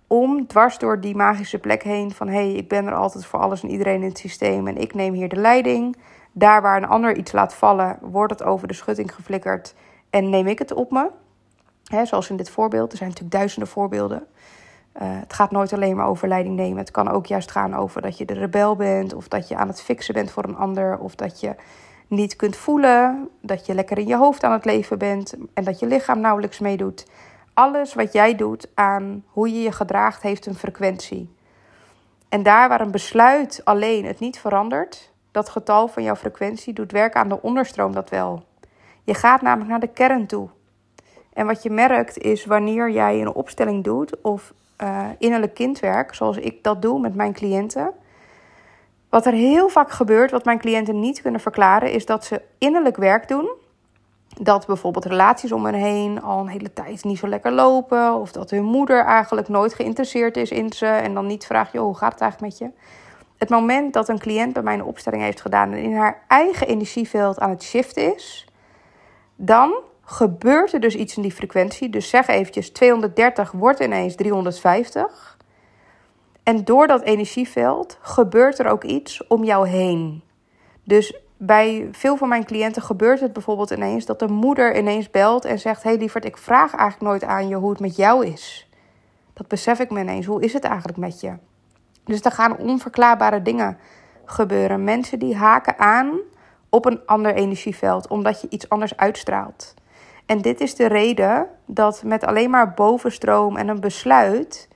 Om 0.07 0.47
dwars 0.47 0.77
door 0.77 1.01
die 1.01 1.15
magische 1.15 1.59
plek 1.59 1.83
heen 1.83 2.11
van 2.11 2.27
hé, 2.27 2.33
hey, 2.33 2.51
ik 2.51 2.67
ben 2.67 2.85
er 2.85 2.93
altijd 2.93 3.25
voor 3.25 3.39
alles 3.39 3.63
en 3.63 3.69
iedereen 3.69 4.01
in 4.01 4.09
het 4.09 4.17
systeem 4.17 4.67
en 4.67 4.77
ik 4.77 4.93
neem 4.93 5.13
hier 5.13 5.29
de 5.29 5.35
leiding. 5.35 5.97
Daar 6.31 6.61
waar 6.61 6.77
een 6.77 6.87
ander 6.87 7.15
iets 7.17 7.31
laat 7.31 7.53
vallen, 7.53 7.97
wordt 8.01 8.31
het 8.31 8.43
over 8.43 8.67
de 8.67 8.73
schutting 8.73 9.15
geflikkerd 9.15 9.75
en 10.09 10.29
neem 10.29 10.47
ik 10.47 10.59
het 10.59 10.73
op 10.73 10.91
me. 10.91 11.09
zoals 12.03 12.29
in 12.29 12.35
dit 12.35 12.49
voorbeeld. 12.49 12.91
Er 12.91 12.97
zijn 12.97 13.09
natuurlijk 13.09 13.35
duizenden 13.35 13.69
voorbeelden. 13.69 14.27
Uh, 14.95 15.01
het 15.03 15.33
gaat 15.33 15.51
nooit 15.51 15.73
alleen 15.73 15.95
maar 15.95 16.07
over 16.07 16.27
leiding 16.27 16.55
nemen. 16.55 16.77
Het 16.77 16.91
kan 16.91 17.09
ook 17.09 17.25
juist 17.25 17.51
gaan 17.51 17.75
over 17.75 18.01
dat 18.01 18.17
je 18.17 18.25
de 18.25 18.33
rebel 18.33 18.75
bent, 18.75 19.13
of 19.13 19.27
dat 19.27 19.47
je 19.47 19.55
aan 19.55 19.67
het 19.67 19.81
fixen 19.81 20.13
bent 20.13 20.31
voor 20.31 20.43
een 20.43 20.57
ander, 20.57 20.97
of 20.97 21.15
dat 21.15 21.39
je 21.39 21.55
niet 22.11 22.35
kunt 22.35 22.55
voelen, 22.55 23.29
dat 23.41 23.65
je 23.65 23.73
lekker 23.73 23.97
in 23.97 24.07
je 24.07 24.15
hoofd 24.15 24.43
aan 24.43 24.51
het 24.51 24.65
leven 24.65 24.97
bent 24.97 25.35
en 25.53 25.63
dat 25.63 25.79
je 25.79 25.85
lichaam 25.85 26.19
nauwelijks 26.19 26.59
meedoet. 26.59 27.07
Alles 27.53 27.93
wat 27.93 28.13
jij 28.13 28.35
doet 28.35 28.67
aan 28.73 29.23
hoe 29.27 29.53
je 29.53 29.61
je 29.61 29.71
gedraagt, 29.71 30.21
heeft 30.21 30.45
een 30.45 30.55
frequentie. 30.55 31.35
En 32.29 32.43
daar 32.43 32.69
waar 32.69 32.81
een 32.81 32.91
besluit 32.91 33.61
alleen 33.63 34.05
het 34.05 34.19
niet 34.19 34.39
verandert, 34.39 35.11
dat 35.31 35.49
getal 35.49 35.87
van 35.87 36.03
jouw 36.03 36.15
frequentie 36.15 36.73
doet 36.73 36.91
werken 36.91 37.19
aan 37.19 37.29
de 37.29 37.41
onderstroom 37.41 37.93
dat 37.93 38.09
wel. 38.09 38.43
Je 39.03 39.13
gaat 39.13 39.41
namelijk 39.41 39.69
naar 39.69 39.79
de 39.79 39.87
kern 39.87 40.27
toe. 40.27 40.49
En 41.33 41.45
wat 41.45 41.63
je 41.63 41.69
merkt 41.69 42.17
is 42.17 42.45
wanneer 42.45 42.91
jij 42.91 43.21
een 43.21 43.33
opstelling 43.33 43.83
doet 43.83 44.21
of 44.21 44.53
uh, 44.83 45.05
innerlijk 45.17 45.53
kindwerk, 45.53 46.13
zoals 46.13 46.37
ik 46.37 46.63
dat 46.63 46.81
doe 46.81 46.99
met 46.99 47.15
mijn 47.15 47.33
cliënten, 47.33 47.91
wat 49.11 49.25
er 49.25 49.33
heel 49.33 49.69
vaak 49.69 49.91
gebeurt, 49.91 50.31
wat 50.31 50.45
mijn 50.45 50.59
cliënten 50.59 50.99
niet 50.99 51.21
kunnen 51.21 51.41
verklaren, 51.41 51.91
is 51.91 52.05
dat 52.05 52.25
ze 52.25 52.41
innerlijk 52.57 52.97
werk 52.97 53.27
doen. 53.27 53.49
Dat 54.39 54.65
bijvoorbeeld 54.65 55.05
relaties 55.05 55.51
om 55.51 55.65
hen 55.65 55.73
heen 55.73 56.21
al 56.21 56.39
een 56.39 56.47
hele 56.47 56.73
tijd 56.73 57.03
niet 57.03 57.17
zo 57.17 57.27
lekker 57.27 57.51
lopen. 57.51 58.13
Of 58.13 58.31
dat 58.31 58.49
hun 58.49 58.63
moeder 58.63 59.03
eigenlijk 59.05 59.47
nooit 59.47 59.73
geïnteresseerd 59.73 60.37
is 60.37 60.51
in 60.51 60.73
ze. 60.73 60.85
En 60.85 61.13
dan 61.13 61.25
niet 61.25 61.45
vraagt, 61.45 61.71
joh, 61.71 61.83
hoe 61.83 61.97
gaat 61.97 62.11
het 62.11 62.21
eigenlijk 62.21 62.51
met 62.51 62.59
je? 62.59 62.79
Het 63.37 63.49
moment 63.49 63.93
dat 63.93 64.09
een 64.09 64.19
cliënt 64.19 64.53
bij 64.53 64.63
mij 64.63 64.73
een 64.73 64.83
opstelling 64.83 65.21
heeft 65.21 65.41
gedaan 65.41 65.71
en 65.71 65.77
in 65.77 65.95
haar 65.95 66.23
eigen 66.27 66.67
energieveld 66.67 67.39
aan 67.39 67.49
het 67.49 67.63
shiften 67.63 68.15
is, 68.15 68.47
dan 69.35 69.73
gebeurt 70.03 70.73
er 70.73 70.79
dus 70.79 70.95
iets 70.95 71.15
in 71.15 71.21
die 71.21 71.31
frequentie. 71.31 71.89
Dus 71.89 72.09
zeg 72.09 72.27
eventjes, 72.27 72.69
230 72.69 73.51
wordt 73.51 73.79
ineens 73.79 74.15
350. 74.15 75.37
En 76.43 76.63
door 76.63 76.87
dat 76.87 77.01
energieveld 77.01 77.97
gebeurt 78.01 78.59
er 78.59 78.67
ook 78.67 78.83
iets 78.83 79.27
om 79.27 79.43
jou 79.43 79.67
heen. 79.67 80.23
Dus 80.83 81.21
bij 81.37 81.89
veel 81.91 82.17
van 82.17 82.29
mijn 82.29 82.45
cliënten 82.45 82.81
gebeurt 82.81 83.19
het 83.19 83.33
bijvoorbeeld 83.33 83.71
ineens 83.71 84.05
dat 84.05 84.19
de 84.19 84.27
moeder 84.27 84.77
ineens 84.77 85.09
belt 85.09 85.45
en 85.45 85.59
zegt: 85.59 85.83
Hé 85.83 85.89
hey 85.89 85.99
lieverd, 85.99 86.25
ik 86.25 86.37
vraag 86.37 86.75
eigenlijk 86.75 87.11
nooit 87.11 87.23
aan 87.23 87.47
je 87.47 87.55
hoe 87.55 87.69
het 87.69 87.79
met 87.79 87.95
jou 87.95 88.25
is. 88.25 88.69
Dat 89.33 89.47
besef 89.47 89.79
ik 89.79 89.91
me 89.91 89.99
ineens. 89.99 90.25
Hoe 90.25 90.41
is 90.41 90.53
het 90.53 90.63
eigenlijk 90.63 90.97
met 90.97 91.19
je? 91.19 91.33
Dus 92.03 92.21
er 92.21 92.31
gaan 92.31 92.57
onverklaarbare 92.57 93.41
dingen 93.41 93.77
gebeuren. 94.25 94.83
Mensen 94.83 95.19
die 95.19 95.35
haken 95.35 95.79
aan 95.79 96.19
op 96.69 96.85
een 96.85 97.05
ander 97.05 97.33
energieveld 97.33 98.07
omdat 98.07 98.41
je 98.41 98.47
iets 98.49 98.69
anders 98.69 98.97
uitstraalt. 98.97 99.73
En 100.25 100.41
dit 100.41 100.61
is 100.61 100.75
de 100.75 100.87
reden 100.87 101.47
dat 101.65 102.03
met 102.03 102.23
alleen 102.23 102.49
maar 102.49 102.73
bovenstroom 102.73 103.57
en 103.57 103.67
een 103.67 103.79
besluit 103.79 104.67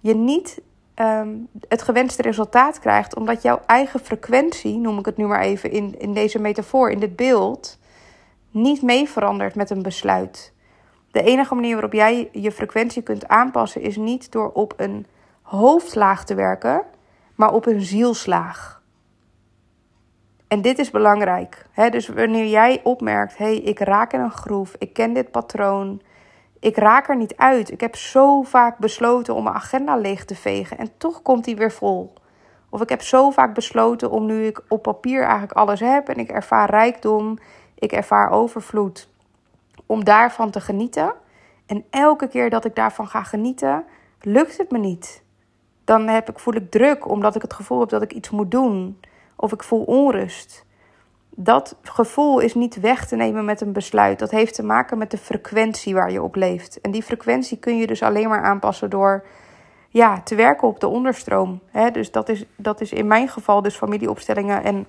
je 0.00 0.14
niet 0.14 0.60
Ehm, 0.98 1.28
het 1.68 1.82
gewenste 1.82 2.22
resultaat 2.22 2.78
krijgt, 2.78 3.16
omdat 3.16 3.42
jouw 3.42 3.60
eigen 3.66 4.00
frequentie, 4.00 4.78
noem 4.78 4.98
ik 4.98 5.04
het 5.04 5.16
nu 5.16 5.26
maar 5.26 5.40
even 5.40 5.70
in, 5.70 5.98
in 5.98 6.14
deze 6.14 6.38
metafoor, 6.38 6.90
in 6.90 6.98
dit 6.98 7.16
beeld, 7.16 7.78
niet 8.50 8.82
mee 8.82 9.08
verandert 9.08 9.54
met 9.54 9.70
een 9.70 9.82
besluit. 9.82 10.52
De 11.10 11.22
enige 11.22 11.54
manier 11.54 11.72
waarop 11.72 11.92
jij 11.92 12.28
je 12.32 12.52
frequentie 12.52 13.02
kunt 13.02 13.28
aanpassen 13.28 13.80
is 13.80 13.96
niet 13.96 14.32
door 14.32 14.50
op 14.52 14.74
een 14.76 15.06
hoofdlaag 15.42 16.24
te 16.24 16.34
werken, 16.34 16.82
maar 17.34 17.52
op 17.52 17.66
een 17.66 17.80
zielslaag. 17.80 18.82
En 20.48 20.62
dit 20.62 20.78
is 20.78 20.90
belangrijk. 20.90 21.66
Hè? 21.70 21.90
Dus 21.90 22.08
wanneer 22.08 22.46
jij 22.46 22.80
opmerkt: 22.82 23.36
hé, 23.36 23.44
hey, 23.44 23.56
ik 23.56 23.78
raak 23.78 24.12
in 24.12 24.20
een 24.20 24.30
groef, 24.30 24.74
ik 24.78 24.92
ken 24.92 25.12
dit 25.12 25.30
patroon, 25.30 26.02
ik 26.60 26.76
raak 26.76 27.08
er 27.08 27.16
niet 27.16 27.36
uit. 27.36 27.70
Ik 27.70 27.80
heb 27.80 27.96
zo 27.96 28.42
vaak 28.42 28.78
besloten 28.78 29.34
om 29.34 29.42
mijn 29.42 29.54
agenda 29.54 29.96
leeg 29.96 30.24
te 30.24 30.34
vegen 30.34 30.78
en 30.78 30.90
toch 30.96 31.22
komt 31.22 31.44
die 31.44 31.56
weer 31.56 31.72
vol. 31.72 32.12
Of 32.70 32.80
ik 32.80 32.88
heb 32.88 33.02
zo 33.02 33.30
vaak 33.30 33.54
besloten 33.54 34.10
om 34.10 34.26
nu 34.26 34.46
ik 34.46 34.62
op 34.68 34.82
papier 34.82 35.22
eigenlijk 35.22 35.52
alles 35.52 35.80
heb 35.80 36.08
en 36.08 36.16
ik 36.16 36.30
ervaar 36.30 36.70
rijkdom, 36.70 37.38
ik 37.74 37.92
ervaar 37.92 38.30
overvloed, 38.30 39.08
om 39.86 40.04
daarvan 40.04 40.50
te 40.50 40.60
genieten. 40.60 41.12
En 41.66 41.84
elke 41.90 42.28
keer 42.28 42.50
dat 42.50 42.64
ik 42.64 42.74
daarvan 42.74 43.06
ga 43.06 43.22
genieten, 43.22 43.84
lukt 44.20 44.58
het 44.58 44.70
me 44.70 44.78
niet. 44.78 45.22
Dan 45.84 46.08
heb 46.08 46.28
ik, 46.28 46.38
voel 46.38 46.54
ik 46.54 46.70
druk 46.70 47.08
omdat 47.08 47.34
ik 47.34 47.42
het 47.42 47.52
gevoel 47.52 47.80
heb 47.80 47.88
dat 47.88 48.02
ik 48.02 48.12
iets 48.12 48.30
moet 48.30 48.50
doen. 48.50 49.00
Of 49.36 49.52
ik 49.52 49.62
voel 49.62 49.82
onrust. 49.82 50.64
Dat 51.40 51.76
gevoel 51.82 52.38
is 52.38 52.54
niet 52.54 52.80
weg 52.80 53.06
te 53.06 53.16
nemen 53.16 53.44
met 53.44 53.60
een 53.60 53.72
besluit. 53.72 54.18
Dat 54.18 54.30
heeft 54.30 54.54
te 54.54 54.62
maken 54.62 54.98
met 54.98 55.10
de 55.10 55.18
frequentie 55.18 55.94
waar 55.94 56.12
je 56.12 56.22
op 56.22 56.34
leeft. 56.34 56.80
En 56.80 56.90
die 56.90 57.02
frequentie 57.02 57.58
kun 57.58 57.78
je 57.78 57.86
dus 57.86 58.02
alleen 58.02 58.28
maar 58.28 58.42
aanpassen 58.42 58.90
door 58.90 59.26
ja, 59.88 60.20
te 60.20 60.34
werken 60.34 60.68
op 60.68 60.80
de 60.80 60.86
onderstroom. 60.86 61.60
dus 61.92 62.10
dat 62.10 62.28
is, 62.28 62.44
dat 62.56 62.80
is 62.80 62.92
in 62.92 63.06
mijn 63.06 63.28
geval 63.28 63.62
dus 63.62 63.76
familieopstellingen 63.76 64.64
en 64.64 64.86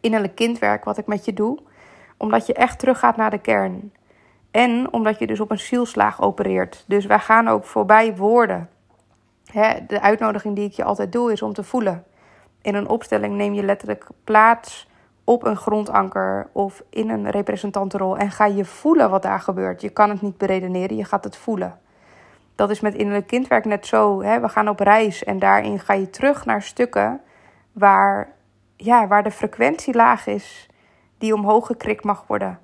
innerlijk 0.00 0.34
kindwerk 0.34 0.84
wat 0.84 0.98
ik 0.98 1.06
met 1.06 1.24
je 1.24 1.32
doe. 1.32 1.58
Omdat 2.16 2.46
je 2.46 2.54
echt 2.54 2.78
teruggaat 2.78 3.16
naar 3.16 3.30
de 3.30 3.40
kern. 3.40 3.92
En 4.50 4.92
omdat 4.92 5.18
je 5.18 5.26
dus 5.26 5.40
op 5.40 5.50
een 5.50 5.58
zielslaag 5.58 6.20
opereert. 6.20 6.84
Dus 6.86 7.06
wij 7.06 7.18
gaan 7.18 7.48
ook 7.48 7.64
voorbij 7.64 8.16
woorden. 8.16 8.68
de 9.86 10.00
uitnodiging 10.00 10.54
die 10.54 10.64
ik 10.64 10.72
je 10.72 10.84
altijd 10.84 11.12
doe 11.12 11.32
is 11.32 11.42
om 11.42 11.52
te 11.52 11.64
voelen. 11.64 12.04
In 12.62 12.74
een 12.74 12.88
opstelling 12.88 13.34
neem 13.34 13.54
je 13.54 13.62
letterlijk 13.62 14.06
plaats 14.24 14.88
op 15.30 15.44
een 15.44 15.56
grondanker 15.56 16.48
of 16.52 16.82
in 16.88 17.08
een 17.08 17.30
representantenrol 17.30 18.16
en 18.16 18.30
ga 18.30 18.46
je 18.46 18.64
voelen 18.64 19.10
wat 19.10 19.22
daar 19.22 19.40
gebeurt. 19.40 19.80
Je 19.80 19.90
kan 19.90 20.10
het 20.10 20.22
niet 20.22 20.38
beredeneren, 20.38 20.96
je 20.96 21.04
gaat 21.04 21.24
het 21.24 21.36
voelen. 21.36 21.78
Dat 22.54 22.70
is 22.70 22.80
met 22.80 22.94
innerlijk 22.94 23.26
kindwerk 23.26 23.64
net 23.64 23.86
zo. 23.86 24.22
Hè? 24.22 24.40
We 24.40 24.48
gaan 24.48 24.68
op 24.68 24.80
reis 24.80 25.24
en 25.24 25.38
daarin 25.38 25.78
ga 25.78 25.92
je 25.92 26.10
terug 26.10 26.44
naar 26.44 26.62
stukken 26.62 27.20
waar, 27.72 28.32
ja, 28.76 29.06
waar 29.06 29.22
de 29.22 29.30
frequentie 29.30 29.94
laag 29.94 30.26
is, 30.26 30.68
die 31.18 31.34
omhoog 31.34 31.66
gekrikt 31.66 32.04
mag 32.04 32.24
worden. 32.26 32.58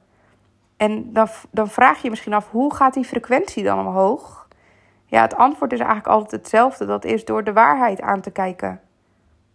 En 0.76 1.12
dan, 1.12 1.28
dan 1.50 1.68
vraag 1.68 1.96
je 1.96 2.04
je 2.04 2.10
misschien 2.10 2.34
af, 2.34 2.50
hoe 2.50 2.74
gaat 2.74 2.94
die 2.94 3.04
frequentie 3.04 3.64
dan 3.64 3.86
omhoog? 3.86 4.48
Ja, 5.04 5.22
het 5.22 5.36
antwoord 5.36 5.72
is 5.72 5.78
eigenlijk 5.78 6.08
altijd 6.08 6.40
hetzelfde. 6.40 6.86
Dat 6.86 7.04
is 7.04 7.24
door 7.24 7.44
de 7.44 7.52
waarheid 7.52 8.00
aan 8.00 8.20
te 8.20 8.30
kijken. 8.30 8.80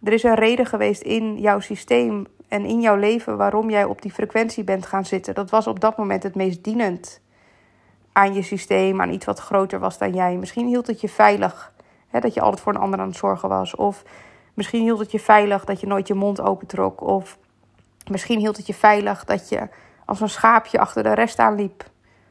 Er 0.02 0.12
is 0.12 0.22
een 0.22 0.34
reden 0.34 0.66
geweest 0.66 1.02
in 1.02 1.38
jouw 1.38 1.60
systeem 1.60 2.26
en 2.52 2.64
in 2.64 2.80
jouw 2.80 2.96
leven 2.96 3.36
waarom 3.36 3.70
jij 3.70 3.84
op 3.84 4.02
die 4.02 4.12
frequentie 4.12 4.64
bent 4.64 4.86
gaan 4.86 5.04
zitten. 5.04 5.34
Dat 5.34 5.50
was 5.50 5.66
op 5.66 5.80
dat 5.80 5.96
moment 5.96 6.22
het 6.22 6.34
meest 6.34 6.64
dienend 6.64 7.20
aan 8.12 8.34
je 8.34 8.42
systeem, 8.42 9.00
aan 9.00 9.12
iets 9.12 9.24
wat 9.24 9.38
groter 9.38 9.78
was 9.78 9.98
dan 9.98 10.14
jij. 10.14 10.36
Misschien 10.36 10.66
hield 10.66 10.86
het 10.86 11.00
je 11.00 11.08
veilig 11.08 11.72
hè, 12.08 12.20
dat 12.20 12.34
je 12.34 12.40
altijd 12.40 12.60
voor 12.60 12.74
een 12.74 12.80
ander 12.80 13.00
aan 13.00 13.06
het 13.06 13.16
zorgen 13.16 13.48
was. 13.48 13.74
Of 13.74 14.02
misschien 14.54 14.82
hield 14.82 14.98
het 14.98 15.10
je 15.10 15.20
veilig 15.20 15.64
dat 15.64 15.80
je 15.80 15.86
nooit 15.86 16.08
je 16.08 16.14
mond 16.14 16.40
opentrok. 16.40 17.00
Of 17.00 17.38
misschien 18.10 18.38
hield 18.38 18.56
het 18.56 18.66
je 18.66 18.74
veilig 18.74 19.24
dat 19.24 19.48
je 19.48 19.68
als 20.04 20.20
een 20.20 20.28
schaapje 20.28 20.78
achter 20.78 21.02
de 21.02 21.14
rest 21.14 21.38
aanliep. 21.38 21.84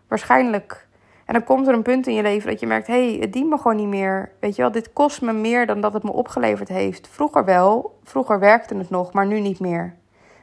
Waarschijnlijk. 0.07 0.87
En 1.25 1.33
dan 1.33 1.43
komt 1.43 1.67
er 1.67 1.73
een 1.73 1.81
punt 1.81 2.07
in 2.07 2.13
je 2.13 2.21
leven 2.21 2.49
dat 2.49 2.59
je 2.59 2.67
merkt: 2.67 2.87
hé, 2.87 3.09
hey, 3.09 3.17
het 3.19 3.33
dient 3.33 3.49
me 3.49 3.57
gewoon 3.57 3.77
niet 3.77 3.87
meer. 3.87 4.31
Weet 4.39 4.55
je 4.55 4.61
wel, 4.61 4.71
dit 4.71 4.93
kost 4.93 5.21
me 5.21 5.33
meer 5.33 5.65
dan 5.65 5.81
dat 5.81 5.93
het 5.93 6.03
me 6.03 6.11
opgeleverd 6.11 6.67
heeft. 6.67 7.07
Vroeger 7.07 7.45
wel, 7.45 7.99
vroeger 8.03 8.39
werkte 8.39 8.77
het 8.77 8.89
nog, 8.89 9.13
maar 9.13 9.25
nu 9.25 9.39
niet 9.39 9.59
meer. 9.59 9.99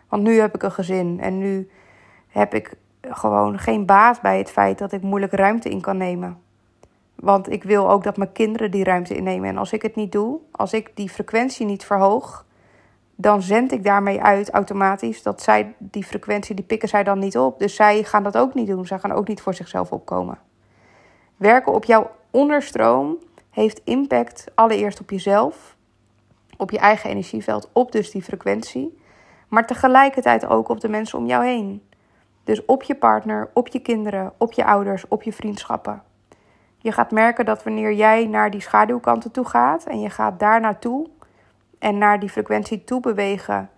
Want 0.09 0.23
nu 0.23 0.41
heb 0.41 0.55
ik 0.55 0.62
een 0.62 0.73
gezin 0.73 1.21
en 1.21 1.38
nu 1.38 1.71
heb 2.29 2.55
ik 2.55 2.75
gewoon 3.00 3.59
geen 3.59 3.87
baat 3.87 4.21
bij 4.21 4.38
het 4.38 4.50
feit 4.50 4.79
dat 4.79 4.93
ik 4.93 5.03
moeilijk 5.03 5.33
ruimte 5.33 5.69
in 5.69 5.81
kan 5.81 5.97
nemen. 5.97 6.38
Want 7.15 7.50
ik 7.50 7.62
wil 7.62 7.91
ook 7.91 8.03
dat 8.03 8.17
mijn 8.17 8.33
kinderen 8.33 8.71
die 8.71 8.85
ruimte 8.85 9.17
innemen. 9.17 9.49
En 9.49 9.59
als 9.59 9.73
ik 9.73 9.83
het 9.83 9.95
niet 9.95 10.12
doe, 10.12 10.38
als 10.50 10.73
ik 10.73 10.91
die 10.95 11.09
frequentie 11.09 11.67
niet 11.67 11.85
verhoog, 11.85 12.47
dan 13.15 13.43
zend 13.43 13.73
ik 13.73 13.85
daarmee 13.85 14.21
uit 14.23 14.50
automatisch 14.50 15.23
dat 15.23 15.43
zij 15.43 15.75
die 15.79 16.05
frequentie, 16.05 16.55
die 16.55 16.65
pikken 16.65 16.88
zij 16.88 17.05
dan 17.05 17.19
niet 17.19 17.38
op. 17.38 17.59
Dus 17.59 17.75
zij 17.75 18.05
gaan 18.05 18.23
dat 18.23 18.37
ook 18.37 18.55
niet 18.55 18.67
doen. 18.67 18.87
Zij 18.87 18.99
gaan 18.99 19.12
ook 19.12 19.29
niet 19.29 19.41
voor 19.41 19.55
zichzelf 19.55 19.93
opkomen. 19.93 20.38
Werken 21.37 21.73
op 21.73 21.85
jouw 21.85 22.11
onderstroom 22.31 23.19
heeft 23.50 23.81
impact 23.85 24.45
allereerst 24.55 25.00
op 25.00 25.11
jezelf, 25.11 25.77
op 26.57 26.71
je 26.71 26.79
eigen 26.79 27.11
energieveld, 27.11 27.71
op 27.73 27.93
dus 27.93 28.11
die 28.11 28.23
frequentie, 28.23 28.98
maar 29.49 29.67
tegelijkertijd 29.67 30.47
ook 30.47 30.69
op 30.69 30.81
de 30.81 30.88
mensen 30.88 31.19
om 31.19 31.26
jou 31.26 31.45
heen. 31.45 31.83
Dus 32.45 32.64
op 32.64 32.83
je 32.83 32.95
partner, 32.95 33.50
op 33.52 33.69
je 33.69 33.78
kinderen, 33.78 34.33
op 34.37 34.52
je 34.52 34.64
ouders, 34.64 35.09
op 35.09 35.23
je 35.23 35.33
vriendschappen. 35.33 36.02
Je 36.78 36.93
gaat 36.93 37.11
merken 37.11 37.45
dat 37.45 37.64
wanneer 37.64 37.93
jij 37.93 38.26
naar 38.26 38.50
die 38.50 38.61
schaduwkanten 38.61 39.31
toe 39.31 39.45
gaat 39.45 39.85
en 39.85 40.00
je 40.00 40.11
gaat 40.11 40.38
daar 40.38 40.61
naartoe 40.61 41.07
en 41.78 41.99
naar 41.99 42.21
die 42.21 42.28
frequentie 42.28 42.85
toe 42.85 43.00
bewegen, 43.00 43.71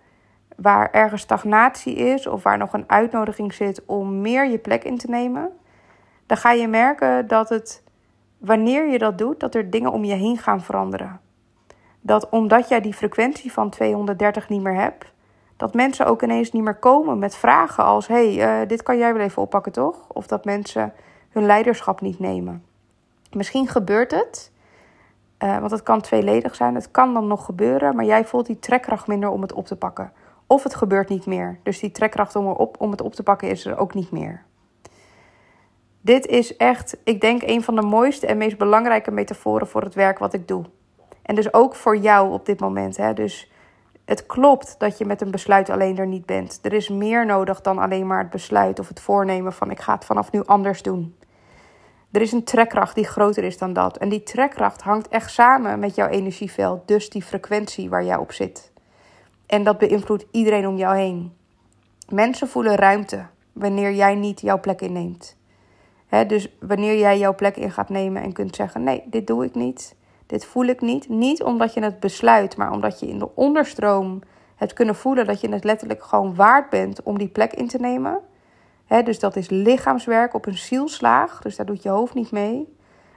waar 0.55 0.91
ergens 0.91 1.21
stagnatie 1.21 1.95
is 1.95 2.27
of 2.27 2.43
waar 2.43 2.57
nog 2.57 2.73
een 2.73 2.89
uitnodiging 2.89 3.53
zit 3.53 3.85
om 3.85 4.21
meer 4.21 4.49
je 4.49 4.57
plek 4.57 4.83
in 4.83 4.97
te 4.97 5.09
nemen, 5.09 5.49
dan 6.25 6.37
ga 6.37 6.51
je 6.51 6.67
merken 6.67 7.27
dat 7.27 7.49
het, 7.49 7.83
wanneer 8.37 8.89
je 8.89 8.97
dat 8.97 9.17
doet, 9.17 9.39
dat 9.39 9.55
er 9.55 9.69
dingen 9.69 9.91
om 9.91 10.03
je 10.03 10.13
heen 10.13 10.37
gaan 10.37 10.61
veranderen. 10.61 11.19
Dat 12.01 12.29
omdat 12.29 12.69
jij 12.69 12.81
die 12.81 12.93
frequentie 12.93 13.51
van 13.51 13.69
230 13.69 14.49
niet 14.49 14.61
meer 14.61 14.75
hebt, 14.75 15.11
dat 15.61 15.73
mensen 15.73 16.05
ook 16.05 16.23
ineens 16.23 16.51
niet 16.51 16.63
meer 16.63 16.75
komen 16.75 17.19
met 17.19 17.35
vragen 17.35 17.83
als: 17.83 18.07
hey, 18.07 18.61
uh, 18.61 18.67
dit 18.67 18.83
kan 18.83 18.97
jij 18.97 19.13
wel 19.13 19.23
even 19.23 19.41
oppakken, 19.41 19.71
toch? 19.71 20.07
Of 20.07 20.27
dat 20.27 20.45
mensen 20.45 20.93
hun 21.29 21.45
leiderschap 21.45 22.01
niet 22.01 22.19
nemen. 22.19 22.63
Misschien 23.31 23.67
gebeurt 23.67 24.11
het, 24.11 24.51
uh, 25.43 25.57
want 25.59 25.71
het 25.71 25.83
kan 25.83 26.01
tweeledig 26.01 26.55
zijn. 26.55 26.75
Het 26.75 26.91
kan 26.91 27.13
dan 27.13 27.27
nog 27.27 27.45
gebeuren, 27.45 27.95
maar 27.95 28.05
jij 28.05 28.25
voelt 28.25 28.45
die 28.45 28.59
trekkracht 28.59 29.07
minder 29.07 29.29
om 29.29 29.41
het 29.41 29.53
op 29.53 29.65
te 29.65 29.75
pakken. 29.75 30.11
Of 30.47 30.63
het 30.63 30.75
gebeurt 30.75 31.09
niet 31.09 31.25
meer. 31.25 31.59
Dus 31.63 31.79
die 31.79 31.91
trekkracht 31.91 32.35
om, 32.35 32.47
erop, 32.47 32.75
om 32.79 32.91
het 32.91 33.01
op 33.01 33.13
te 33.13 33.23
pakken 33.23 33.49
is 33.49 33.65
er 33.65 33.77
ook 33.77 33.93
niet 33.93 34.11
meer. 34.11 34.43
Dit 36.01 36.25
is 36.25 36.57
echt, 36.57 36.97
ik 37.03 37.21
denk, 37.21 37.41
een 37.41 37.63
van 37.63 37.75
de 37.75 37.81
mooiste 37.81 38.27
en 38.27 38.37
meest 38.37 38.57
belangrijke 38.57 39.11
metaforen 39.11 39.67
voor 39.67 39.81
het 39.81 39.93
werk 39.93 40.19
wat 40.19 40.33
ik 40.33 40.47
doe. 40.47 40.63
En 41.21 41.35
dus 41.35 41.53
ook 41.53 41.75
voor 41.75 41.97
jou 41.97 42.31
op 42.31 42.45
dit 42.45 42.59
moment. 42.59 42.97
Hè? 42.97 43.13
Dus 43.13 43.50
het 44.11 44.25
klopt 44.25 44.75
dat 44.77 44.97
je 44.97 45.05
met 45.05 45.21
een 45.21 45.31
besluit 45.31 45.69
alleen 45.69 45.97
er 45.97 46.07
niet 46.07 46.25
bent. 46.25 46.59
Er 46.61 46.73
is 46.73 46.89
meer 46.89 47.25
nodig 47.25 47.61
dan 47.61 47.77
alleen 47.77 48.07
maar 48.07 48.19
het 48.19 48.29
besluit 48.29 48.79
of 48.79 48.87
het 48.87 48.99
voornemen 48.99 49.53
van 49.53 49.71
ik 49.71 49.79
ga 49.79 49.93
het 49.93 50.05
vanaf 50.05 50.31
nu 50.31 50.43
anders 50.45 50.81
doen. 50.81 51.15
Er 52.11 52.21
is 52.21 52.31
een 52.31 52.43
trekkracht 52.43 52.95
die 52.95 53.05
groter 53.05 53.43
is 53.43 53.57
dan 53.57 53.73
dat. 53.73 53.97
En 53.97 54.09
die 54.09 54.23
trekkracht 54.23 54.81
hangt 54.81 55.07
echt 55.07 55.31
samen 55.31 55.79
met 55.79 55.95
jouw 55.95 56.07
energieveld, 56.07 56.87
dus 56.87 57.09
die 57.09 57.21
frequentie 57.21 57.89
waar 57.89 58.03
jij 58.03 58.17
op 58.17 58.31
zit. 58.31 58.71
En 59.45 59.63
dat 59.63 59.77
beïnvloedt 59.77 60.25
iedereen 60.31 60.67
om 60.67 60.77
jou 60.77 60.97
heen. 60.97 61.33
Mensen 62.09 62.47
voelen 62.47 62.75
ruimte 62.75 63.25
wanneer 63.53 63.93
jij 63.93 64.15
niet 64.15 64.41
jouw 64.41 64.59
plek 64.59 64.81
inneemt. 64.81 65.37
dus 66.27 66.57
wanneer 66.59 66.97
jij 66.97 67.17
jouw 67.17 67.35
plek 67.35 67.57
in 67.57 67.71
gaat 67.71 67.89
nemen 67.89 68.21
en 68.21 68.33
kunt 68.33 68.55
zeggen: 68.55 68.83
nee, 68.83 69.03
dit 69.05 69.27
doe 69.27 69.45
ik 69.45 69.55
niet. 69.55 69.95
Dit 70.31 70.45
voel 70.45 70.65
ik 70.65 70.81
niet. 70.81 71.09
Niet 71.09 71.43
omdat 71.43 71.73
je 71.73 71.83
het 71.83 71.99
besluit, 71.99 72.57
maar 72.57 72.71
omdat 72.71 72.99
je 72.99 73.07
in 73.07 73.19
de 73.19 73.35
onderstroom 73.35 74.21
hebt 74.55 74.73
kunnen 74.73 74.95
voelen 74.95 75.25
dat 75.25 75.41
je 75.41 75.49
het 75.49 75.63
letterlijk 75.63 76.03
gewoon 76.03 76.35
waard 76.35 76.69
bent 76.69 77.03
om 77.03 77.17
die 77.17 77.27
plek 77.27 77.53
in 77.53 77.67
te 77.67 77.77
nemen. 77.77 78.19
dus 78.87 79.19
dat 79.19 79.35
is 79.35 79.49
lichaamswerk 79.49 80.33
op 80.33 80.45
een 80.45 80.57
zielslaag. 80.57 81.41
Dus 81.41 81.55
daar 81.55 81.65
doet 81.65 81.83
je 81.83 81.89
hoofd 81.89 82.13
niet 82.13 82.31
mee. 82.31 82.75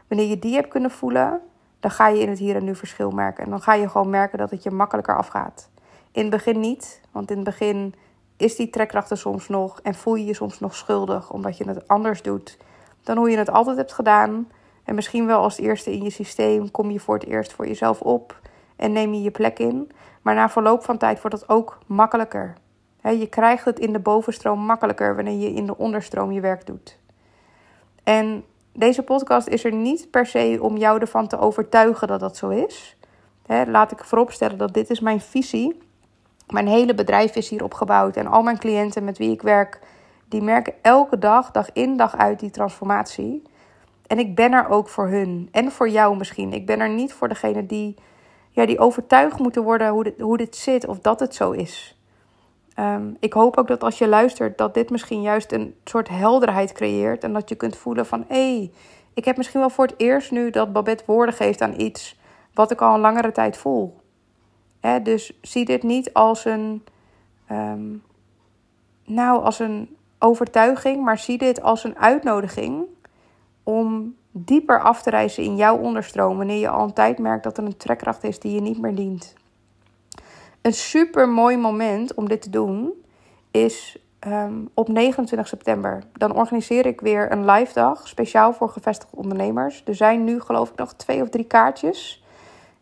Wanneer 0.09 0.29
je 0.29 0.39
die 0.39 0.55
hebt 0.55 0.69
kunnen 0.69 0.91
voelen, 0.91 1.41
dan 1.81 1.91
ga 1.91 2.09
je 2.09 2.21
in 2.21 2.29
het 2.29 2.39
hier 2.39 2.57
en 2.57 2.65
nu 2.65 2.75
verschil 2.75 3.11
merken. 3.11 3.45
En 3.45 3.51
dan 3.51 3.63
ga 3.63 3.75
je 3.75 3.89
gewoon 3.89 4.11
merken 4.11 4.39
dat 4.39 4.51
het 4.51 4.63
je 4.63 4.71
makkelijker 4.71 5.17
afgaat. 5.17 5.71
In 6.13 6.23
het 6.23 6.31
begin 6.31 6.61
niet, 6.61 7.01
want 7.11 7.31
in 7.31 7.37
het 7.37 7.45
begin 7.45 7.95
is 8.37 8.57
die 8.57 8.71
trekkracht 8.71 9.11
er 9.11 9.19
soms 9.19 9.49
nog 9.49 9.81
en 9.81 9.95
voel 9.95 10.15
je 10.15 10.25
je 10.25 10.35
soms 10.35 10.61
nog 10.61 10.75
schuldig 10.75 11.31
omdat 11.31 11.57
je 11.57 11.69
het 11.69 11.89
anders 11.89 12.23
doet 12.23 12.59
dan 13.03 13.17
hoe 13.17 13.31
je 13.31 13.37
het 13.37 13.51
altijd 13.51 13.77
hebt 13.77 13.93
gedaan. 13.93 14.49
En 14.85 14.95
misschien 14.95 15.27
wel 15.27 15.43
als 15.43 15.59
eerste 15.59 15.93
in 15.93 16.03
je 16.03 16.11
systeem 16.11 16.71
kom 16.71 16.91
je 16.91 17.01
voor 17.01 17.15
het 17.15 17.27
eerst 17.27 17.53
voor 17.53 17.67
jezelf 17.67 18.01
op 18.01 18.41
en 18.77 18.93
neem 18.93 19.15
je 19.15 19.23
je 19.23 19.31
plek 19.31 19.59
in. 19.59 19.91
Maar 20.23 20.35
na 20.35 20.49
verloop 20.49 20.85
van 20.85 20.99
tijd 20.99 21.21
wordt 21.23 21.41
dat 21.41 21.49
ook 21.49 21.79
makkelijker. 21.87 22.55
je 23.03 23.27
krijgt 23.29 23.65
het 23.65 23.79
in 23.79 23.93
de 23.93 23.99
bovenstroom 23.99 24.61
makkelijker 24.61 25.15
wanneer 25.15 25.39
je 25.39 25.53
in 25.53 25.67
de 25.67 25.77
onderstroom 25.77 26.33
je 26.33 26.41
werk 26.41 26.67
doet. 26.67 26.99
En 28.03 28.45
deze 28.73 29.03
podcast 29.03 29.49
is 29.49 29.65
er 29.65 29.73
niet 29.73 30.11
per 30.11 30.27
se 30.27 30.59
om 30.61 30.77
jou 30.77 31.01
ervan 31.01 31.27
te 31.27 31.39
overtuigen 31.39 32.09
dat 32.09 32.21
dat 32.21 32.37
zo 32.37 32.49
is. 32.49 32.97
laat 33.67 33.93
ik 33.93 34.05
vooropstellen 34.05 34.59
dat 34.59 34.75
dit 34.75 34.91
is 34.91 35.01
mijn 35.01 35.21
visie. 35.21 35.83
Mijn 36.49 36.67
hele 36.67 36.95
bedrijf 36.95 37.35
is 37.35 37.49
hier 37.49 37.65
opgebouwd 37.65 38.17
en 38.17 38.27
al 38.27 38.43
mijn 38.43 38.59
cliënten 38.59 39.05
met 39.05 39.19
wie 39.19 39.33
ik 39.33 39.43
werk, 39.43 39.81
die 40.29 40.43
merken 40.43 40.75
elke 40.83 41.19
dag, 41.19 41.51
dag 41.51 41.73
in, 41.73 41.97
dag 41.97 42.17
uit 42.17 42.41
die 42.41 42.51
transformatie. 42.51 43.43
En 44.07 44.19
ik 44.19 44.35
ben 44.35 44.53
er 44.53 44.69
ook 44.69 44.89
voor 44.89 45.09
hun. 45.09 45.49
En 45.53 45.73
voor 45.73 45.89
jou 45.89 46.17
misschien. 46.17 46.53
Ik 46.53 46.67
ben 46.67 46.81
er 46.81 46.91
niet 46.91 47.13
voor 47.13 47.29
degene 47.29 47.67
die, 47.67 47.95
ja, 48.51 48.67
die 48.67 48.79
overtuigd 48.79 49.39
moeten 49.39 49.63
worden 49.63 49.89
hoe 49.89 50.05
dit, 50.05 50.21
hoe 50.21 50.37
dit 50.37 50.57
zit 50.57 50.87
of 50.87 50.99
dat 50.99 51.21
het 51.21 51.35
zo 51.35 51.51
is. 51.51 51.99
Ehm, 52.75 53.11
ik 53.21 53.33
hoop 53.33 53.57
ook 53.57 53.69
dat 53.69 53.83
als 53.83 53.99
je 53.99 54.09
luistert, 54.09 54.59
dat 54.59 54.75
dit 54.75 54.91
misschien 54.91 55.23
juist 55.23 55.53
een 55.53 55.75
soort 55.85 56.09
helderheid 56.09 56.73
creëert. 56.73 57.25
En 57.25 57.33
dat 57.33 57.49
je 57.49 57.55
kunt 57.55 57.77
voelen 57.77 58.07
van 58.07 58.25
hé, 58.29 58.57
hey, 58.57 58.71
ik 59.15 59.25
heb 59.25 59.37
misschien 59.37 59.61
wel 59.61 59.71
voor 59.71 59.87
het 59.87 59.95
eerst 59.97 60.31
nu 60.31 60.51
dat 60.51 60.73
Babette 60.73 61.05
woorden 61.07 61.35
geeft 61.35 61.61
aan 61.61 61.81
iets 61.81 62.19
wat 62.55 62.71
ik 62.71 62.83
al 62.83 62.95
een 62.95 63.01
langere 63.01 63.33
tijd 63.33 63.57
voel. 63.57 64.03
dus 65.03 65.39
zie 65.43 65.65
dit 65.65 65.83
niet 65.83 66.13
als 66.13 66.45
een, 66.45 66.85
ehm, 67.47 67.97
nou, 69.05 69.43
als 69.43 69.59
een 69.59 69.97
overtuiging, 70.19 71.05
maar 71.05 71.19
zie 71.19 71.39
dit 71.39 71.63
als 71.63 71.85
een 71.85 71.99
uitnodiging 71.99 72.85
om 73.65 74.15
dieper 74.31 74.81
af 74.83 75.03
te 75.03 75.11
reizen 75.11 75.43
in 75.43 75.57
jouw 75.57 75.77
onderstroom 75.77 76.37
wanneer 76.37 76.61
je 76.61 76.69
al 76.69 76.85
een 76.85 76.93
tijd 76.93 77.19
merkt 77.19 77.45
dat 77.45 77.59
er 77.59 77.65
een 77.65 77.77
trekkracht 77.77 78.25
is 78.25 78.39
die 78.39 78.55
je 78.55 78.61
niet 78.61 78.81
meer 78.81 78.95
dient. 78.95 79.35
Een 80.63 80.73
super 80.73 81.29
mooi 81.29 81.57
moment 81.57 82.15
om 82.15 82.29
dit 82.29 82.43
te 82.43 82.51
doen 82.51 82.93
is 83.51 83.99
Ehm, 84.25 84.55
op 84.75 84.89
29 84.89 85.49
september. 85.49 86.03
Dan 86.13 86.35
organiseer 86.35 86.87
ik 86.87 87.01
weer 87.01 87.33
een 87.33 87.45
live 87.45 87.73
dag, 87.73 88.09
speciaal 88.09 88.53
voor 88.53 88.69
gevestigde 88.69 89.17
ondernemers. 89.17 89.83
Er 89.87 89.95
zijn 89.95 90.25
nu 90.25 90.41
geloof 90.41 90.71
ik 90.71 90.77
nog 90.77 90.93
twee 90.93 91.23
of 91.23 91.29
drie 91.29 91.45
kaartjes. 91.45 92.25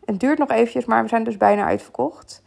Het 0.05 0.19
duurt 0.19 0.37
nog 0.37 0.49
eventjes, 0.49 0.85
maar 0.85 1.03
we 1.03 1.09
zijn 1.09 1.23
dus 1.23 1.37
bijna 1.37 1.65
uitverkocht. 1.65 2.43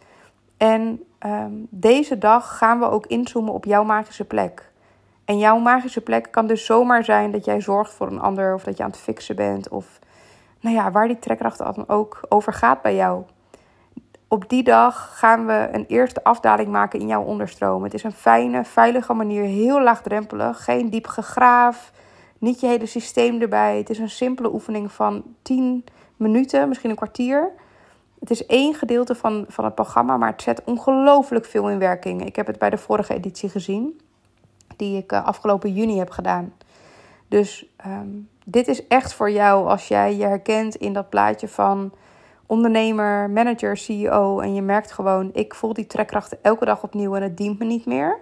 En 0.57 1.03
ehm, 1.19 1.53
deze 1.69 2.19
dag 2.19 2.59
gaan 2.59 2.79
we 2.79 2.91
ook 2.91 3.07
inzoomen 3.07 3.53
op 3.53 3.65
jouw 3.65 3.85
magische 3.85 4.25
plek. 4.25 4.71
En 5.27 5.39
jouw 5.39 5.59
magische 5.59 6.01
plek 6.01 6.29
kan 6.31 6.47
dus 6.47 6.65
zomaar 6.65 7.05
zijn 7.05 7.31
dat 7.31 7.45
jij 7.45 7.61
zorgt 7.61 7.93
voor 7.93 8.07
een 8.07 8.21
ander 8.21 8.55
of 8.55 8.65
dat 8.65 8.77
je 8.77 8.83
aan 8.83 8.91
het 8.91 8.99
fixen 8.99 9.37
bent. 9.37 9.69
Of 9.69 9.99
nou 10.61 10.77
ja, 10.77 10.91
waar 10.91 11.07
die 11.07 11.19
trekkracht 11.19 11.59
dan 11.59 11.85
ook 11.89 12.21
over 12.29 12.53
gaat 12.53 12.83
bij 12.83 12.95
jou 12.95 13.25
op 14.29 14.49
die 14.49 14.63
dag 14.63 15.19
gaan 15.19 15.47
we 15.47 15.69
een 15.73 15.85
eerste 15.87 16.25
afdaling 16.25 16.69
maken 16.69 17.01
in 17.01 17.07
jouw 17.07 17.23
onderstroom. 17.23 17.83
Het 17.83 17.95
is 17.95 18.03
een 18.03 18.13
fijne, 18.13 18.65
veilige 18.65 19.13
manier, 19.13 19.43
heel 19.43 19.83
laagdrempelig. 19.83 20.65
Geen 20.65 20.91
diep 20.91 21.07
gegraaf, 21.07 21.93
niet 22.39 22.61
je 22.61 22.67
hele 22.67 22.87
systeem 22.87 23.41
erbij. 23.41 23.79
Het 23.79 23.91
is 23.91 23.99
een 23.99 24.11
simpele 24.11 24.53
oefening 24.53 24.93
van 24.93 25.23
10 25.43 25.85
minuten, 26.17 26.69
misschien 26.69 26.91
een 26.91 26.97
kwartier. 26.97 27.53
Het 28.21 28.31
is 28.31 28.47
één 28.47 28.75
gedeelte 28.75 29.15
van, 29.15 29.45
van 29.49 29.65
het 29.65 29.75
programma, 29.75 30.17
maar 30.17 30.31
het 30.31 30.43
zet 30.43 30.65
ongelooflijk 30.65 31.45
veel 31.45 31.71
in 31.71 31.79
werking. 31.79 32.25
Ik 32.25 32.37
heb 32.37 32.47
het 32.47 32.59
bij 32.59 32.71
de 32.71 32.79
vorige 32.79 33.15
editie 33.15 33.49
gezien, 33.49 34.01
die 34.77 34.97
ik 34.97 35.13
uh, 35.13 35.25
afgelopen 35.25 35.73
juni 35.73 35.99
heb 35.99 36.11
gedaan. 36.11 36.53
Dus 37.29 37.67
um, 37.87 38.29
dit 38.45 38.69
is 38.69 38.87
echt 38.87 39.15
voor 39.15 39.31
jou 39.31 39.69
als 39.69 39.89
jij 39.89 40.17
je 40.17 40.25
herkent 40.25 40.75
in 40.75 40.93
dat 40.93 41.09
plaatje 41.09 41.49
van 41.49 41.93
ondernemer, 42.47 43.31
manager, 43.31 43.77
CEO 43.77 44.41
en 44.41 44.55
je 44.55 44.63
merkt 44.63 44.93
gewoon, 44.93 45.31
ik 45.33 45.55
voel 45.55 45.73
die 45.73 45.87
trekkrachten 45.87 46.39
elke 46.43 46.65
dag 46.65 46.83
opnieuw 46.83 47.15
en 47.15 47.23
het 47.23 47.37
dient 47.37 47.59
me 47.59 47.65
niet 47.65 47.87
meer. 47.87 48.19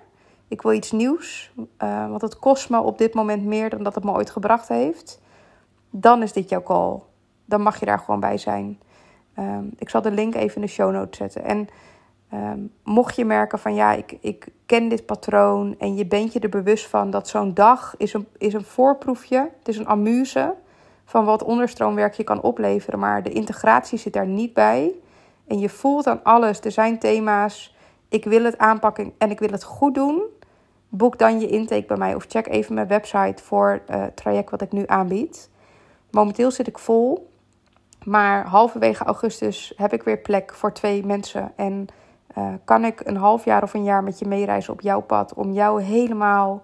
Ik 0.49 0.62
wil 0.62 0.73
iets 0.73 0.92
nieuws, 0.92 1.52
uh, 1.56 2.08
want 2.08 2.23
het 2.23 2.38
kost 2.38 2.70
me 2.70 2.80
op 2.80 2.99
dit 2.99 3.14
moment 3.14 3.44
meer 3.44 3.70
dan 3.70 3.82
dat 3.82 3.94
het 3.94 4.04
me 4.04 4.12
ooit 4.12 4.30
gebracht 4.30 4.68
heeft. 4.68 5.20
Dan 5.90 6.23
is 6.23 6.32
dit 6.32 6.49
jouw 6.49 6.62
call. 6.62 6.99
Dan 7.44 7.61
mag 7.62 7.80
je 7.80 7.87
daar 7.87 7.99
gewoon 7.99 8.20
bij 8.20 8.38
zijn. 8.38 8.78
Um, 9.38 9.73
ik 9.78 9.88
zal 9.88 10.02
de 10.02 10.11
link 10.11 10.34
even 10.34 10.54
in 10.56 10.62
de 10.62 10.68
show 10.68 10.92
notes 10.92 11.18
zetten. 11.18 11.44
En 11.44 11.68
um, 12.35 12.73
mocht 12.83 13.17
je 13.17 13.25
merken 13.25 13.59
van 13.59 13.75
ja, 13.75 13.93
ik, 13.93 14.17
ik 14.21 14.47
ken 14.67 14.88
dit 14.88 15.07
patroon 15.07 15.75
en 15.79 15.97
je 15.97 16.07
bent 16.07 16.33
je 16.33 16.41
er 16.41 16.49
bewust 16.49 16.87
van 16.87 17.11
dat 17.11 17.29
zo'n 17.29 17.55
dag 17.55 17.95
is 17.97 18.12
een, 18.12 18.26
is 18.38 18.55
een 18.55 18.64
voorproefje, 18.64 19.50
het 19.59 19.69
is 19.69 19.79
een 19.79 19.88
amuse 19.88 20.55
van 21.05 21.25
wat 21.25 21.43
onderstroomwerk 21.43 22.14
je 22.14 22.25
kan 22.25 22.41
opleveren, 22.41 22.99
maar 22.99 23.23
de 23.23 23.31
integratie 23.31 23.99
zit 23.99 24.12
daar 24.12 24.26
niet 24.26 24.55
bij. 24.55 24.93
En 25.47 25.59
je 25.59 25.69
voelt 25.69 26.07
aan 26.07 26.23
alles, 26.23 26.61
er 26.61 26.71
zijn 26.71 26.99
thema's, 26.99 27.76
ik 28.09 28.25
wil 28.25 28.45
het 28.45 28.59
aanpakken 28.59 29.12
en 29.19 29.31
ik 29.31 29.38
wil 29.38 29.50
het 29.50 29.64
goed 29.64 29.95
doen. 29.95 30.23
Boek 30.88 31.19
dan 31.19 31.41
je 31.41 31.49
intake 31.49 31.87
bij 31.87 31.97
mij 31.97 32.14
of 32.14 32.25
check 32.29 32.47
even 32.47 32.75
mijn 32.75 32.87
website 32.87 33.43
voor 33.43 33.83
het 33.87 34.17
traject 34.17 34.50
wat 34.50 34.62
ik 34.62 34.73
nu 34.73 34.83
aanbied. 34.87 35.50
Momenteel 36.11 36.50
zit 36.50 36.67
ik 36.67 36.79
vol, 36.79 37.31
maar 38.05 38.47
halverwege 38.47 39.05
augustus 39.05 39.73
heb 39.76 39.93
ik 39.93 40.03
weer 40.03 40.19
plek 40.19 40.55
voor 40.55 40.73
twee 40.73 41.07
mensen. 41.07 41.53
En 41.57 41.87
uh, 42.38 42.49
kan 42.64 42.85
ik 42.85 43.00
een 43.05 43.17
half 43.17 43.45
jaar 43.45 43.62
of 43.62 43.75
een 43.75 43.85
jaar 43.85 44.03
met 44.03 44.19
je 44.19 44.26
meereizen 44.26 44.73
op 44.73 44.81
jouw 44.81 45.00
pad 45.00 45.35
om 45.35 45.53
jou 45.53 45.83
helemaal 45.83 46.62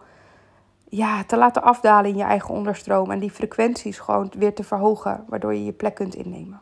ja, 0.88 1.24
te 1.24 1.36
laten 1.36 1.62
afdalen 1.62 2.10
in 2.10 2.16
je 2.16 2.22
eigen 2.22 2.54
onderstroom 2.54 3.10
en 3.10 3.18
die 3.18 3.30
frequenties 3.30 3.98
gewoon 3.98 4.32
weer 4.38 4.54
te 4.54 4.64
verhogen, 4.64 5.24
waardoor 5.28 5.54
je 5.54 5.64
je 5.64 5.72
plek 5.72 5.94
kunt 5.94 6.14
innemen. 6.14 6.60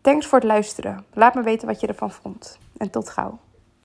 Thanks 0.00 0.26
voor 0.26 0.38
het 0.38 0.48
luisteren. 0.48 1.04
Laat 1.12 1.34
me 1.34 1.42
weten 1.42 1.66
wat 1.66 1.80
je 1.80 1.86
ervan 1.86 2.10
vond. 2.10 2.58
En 2.76 2.90
tot 2.90 3.08
gauw. 3.08 3.38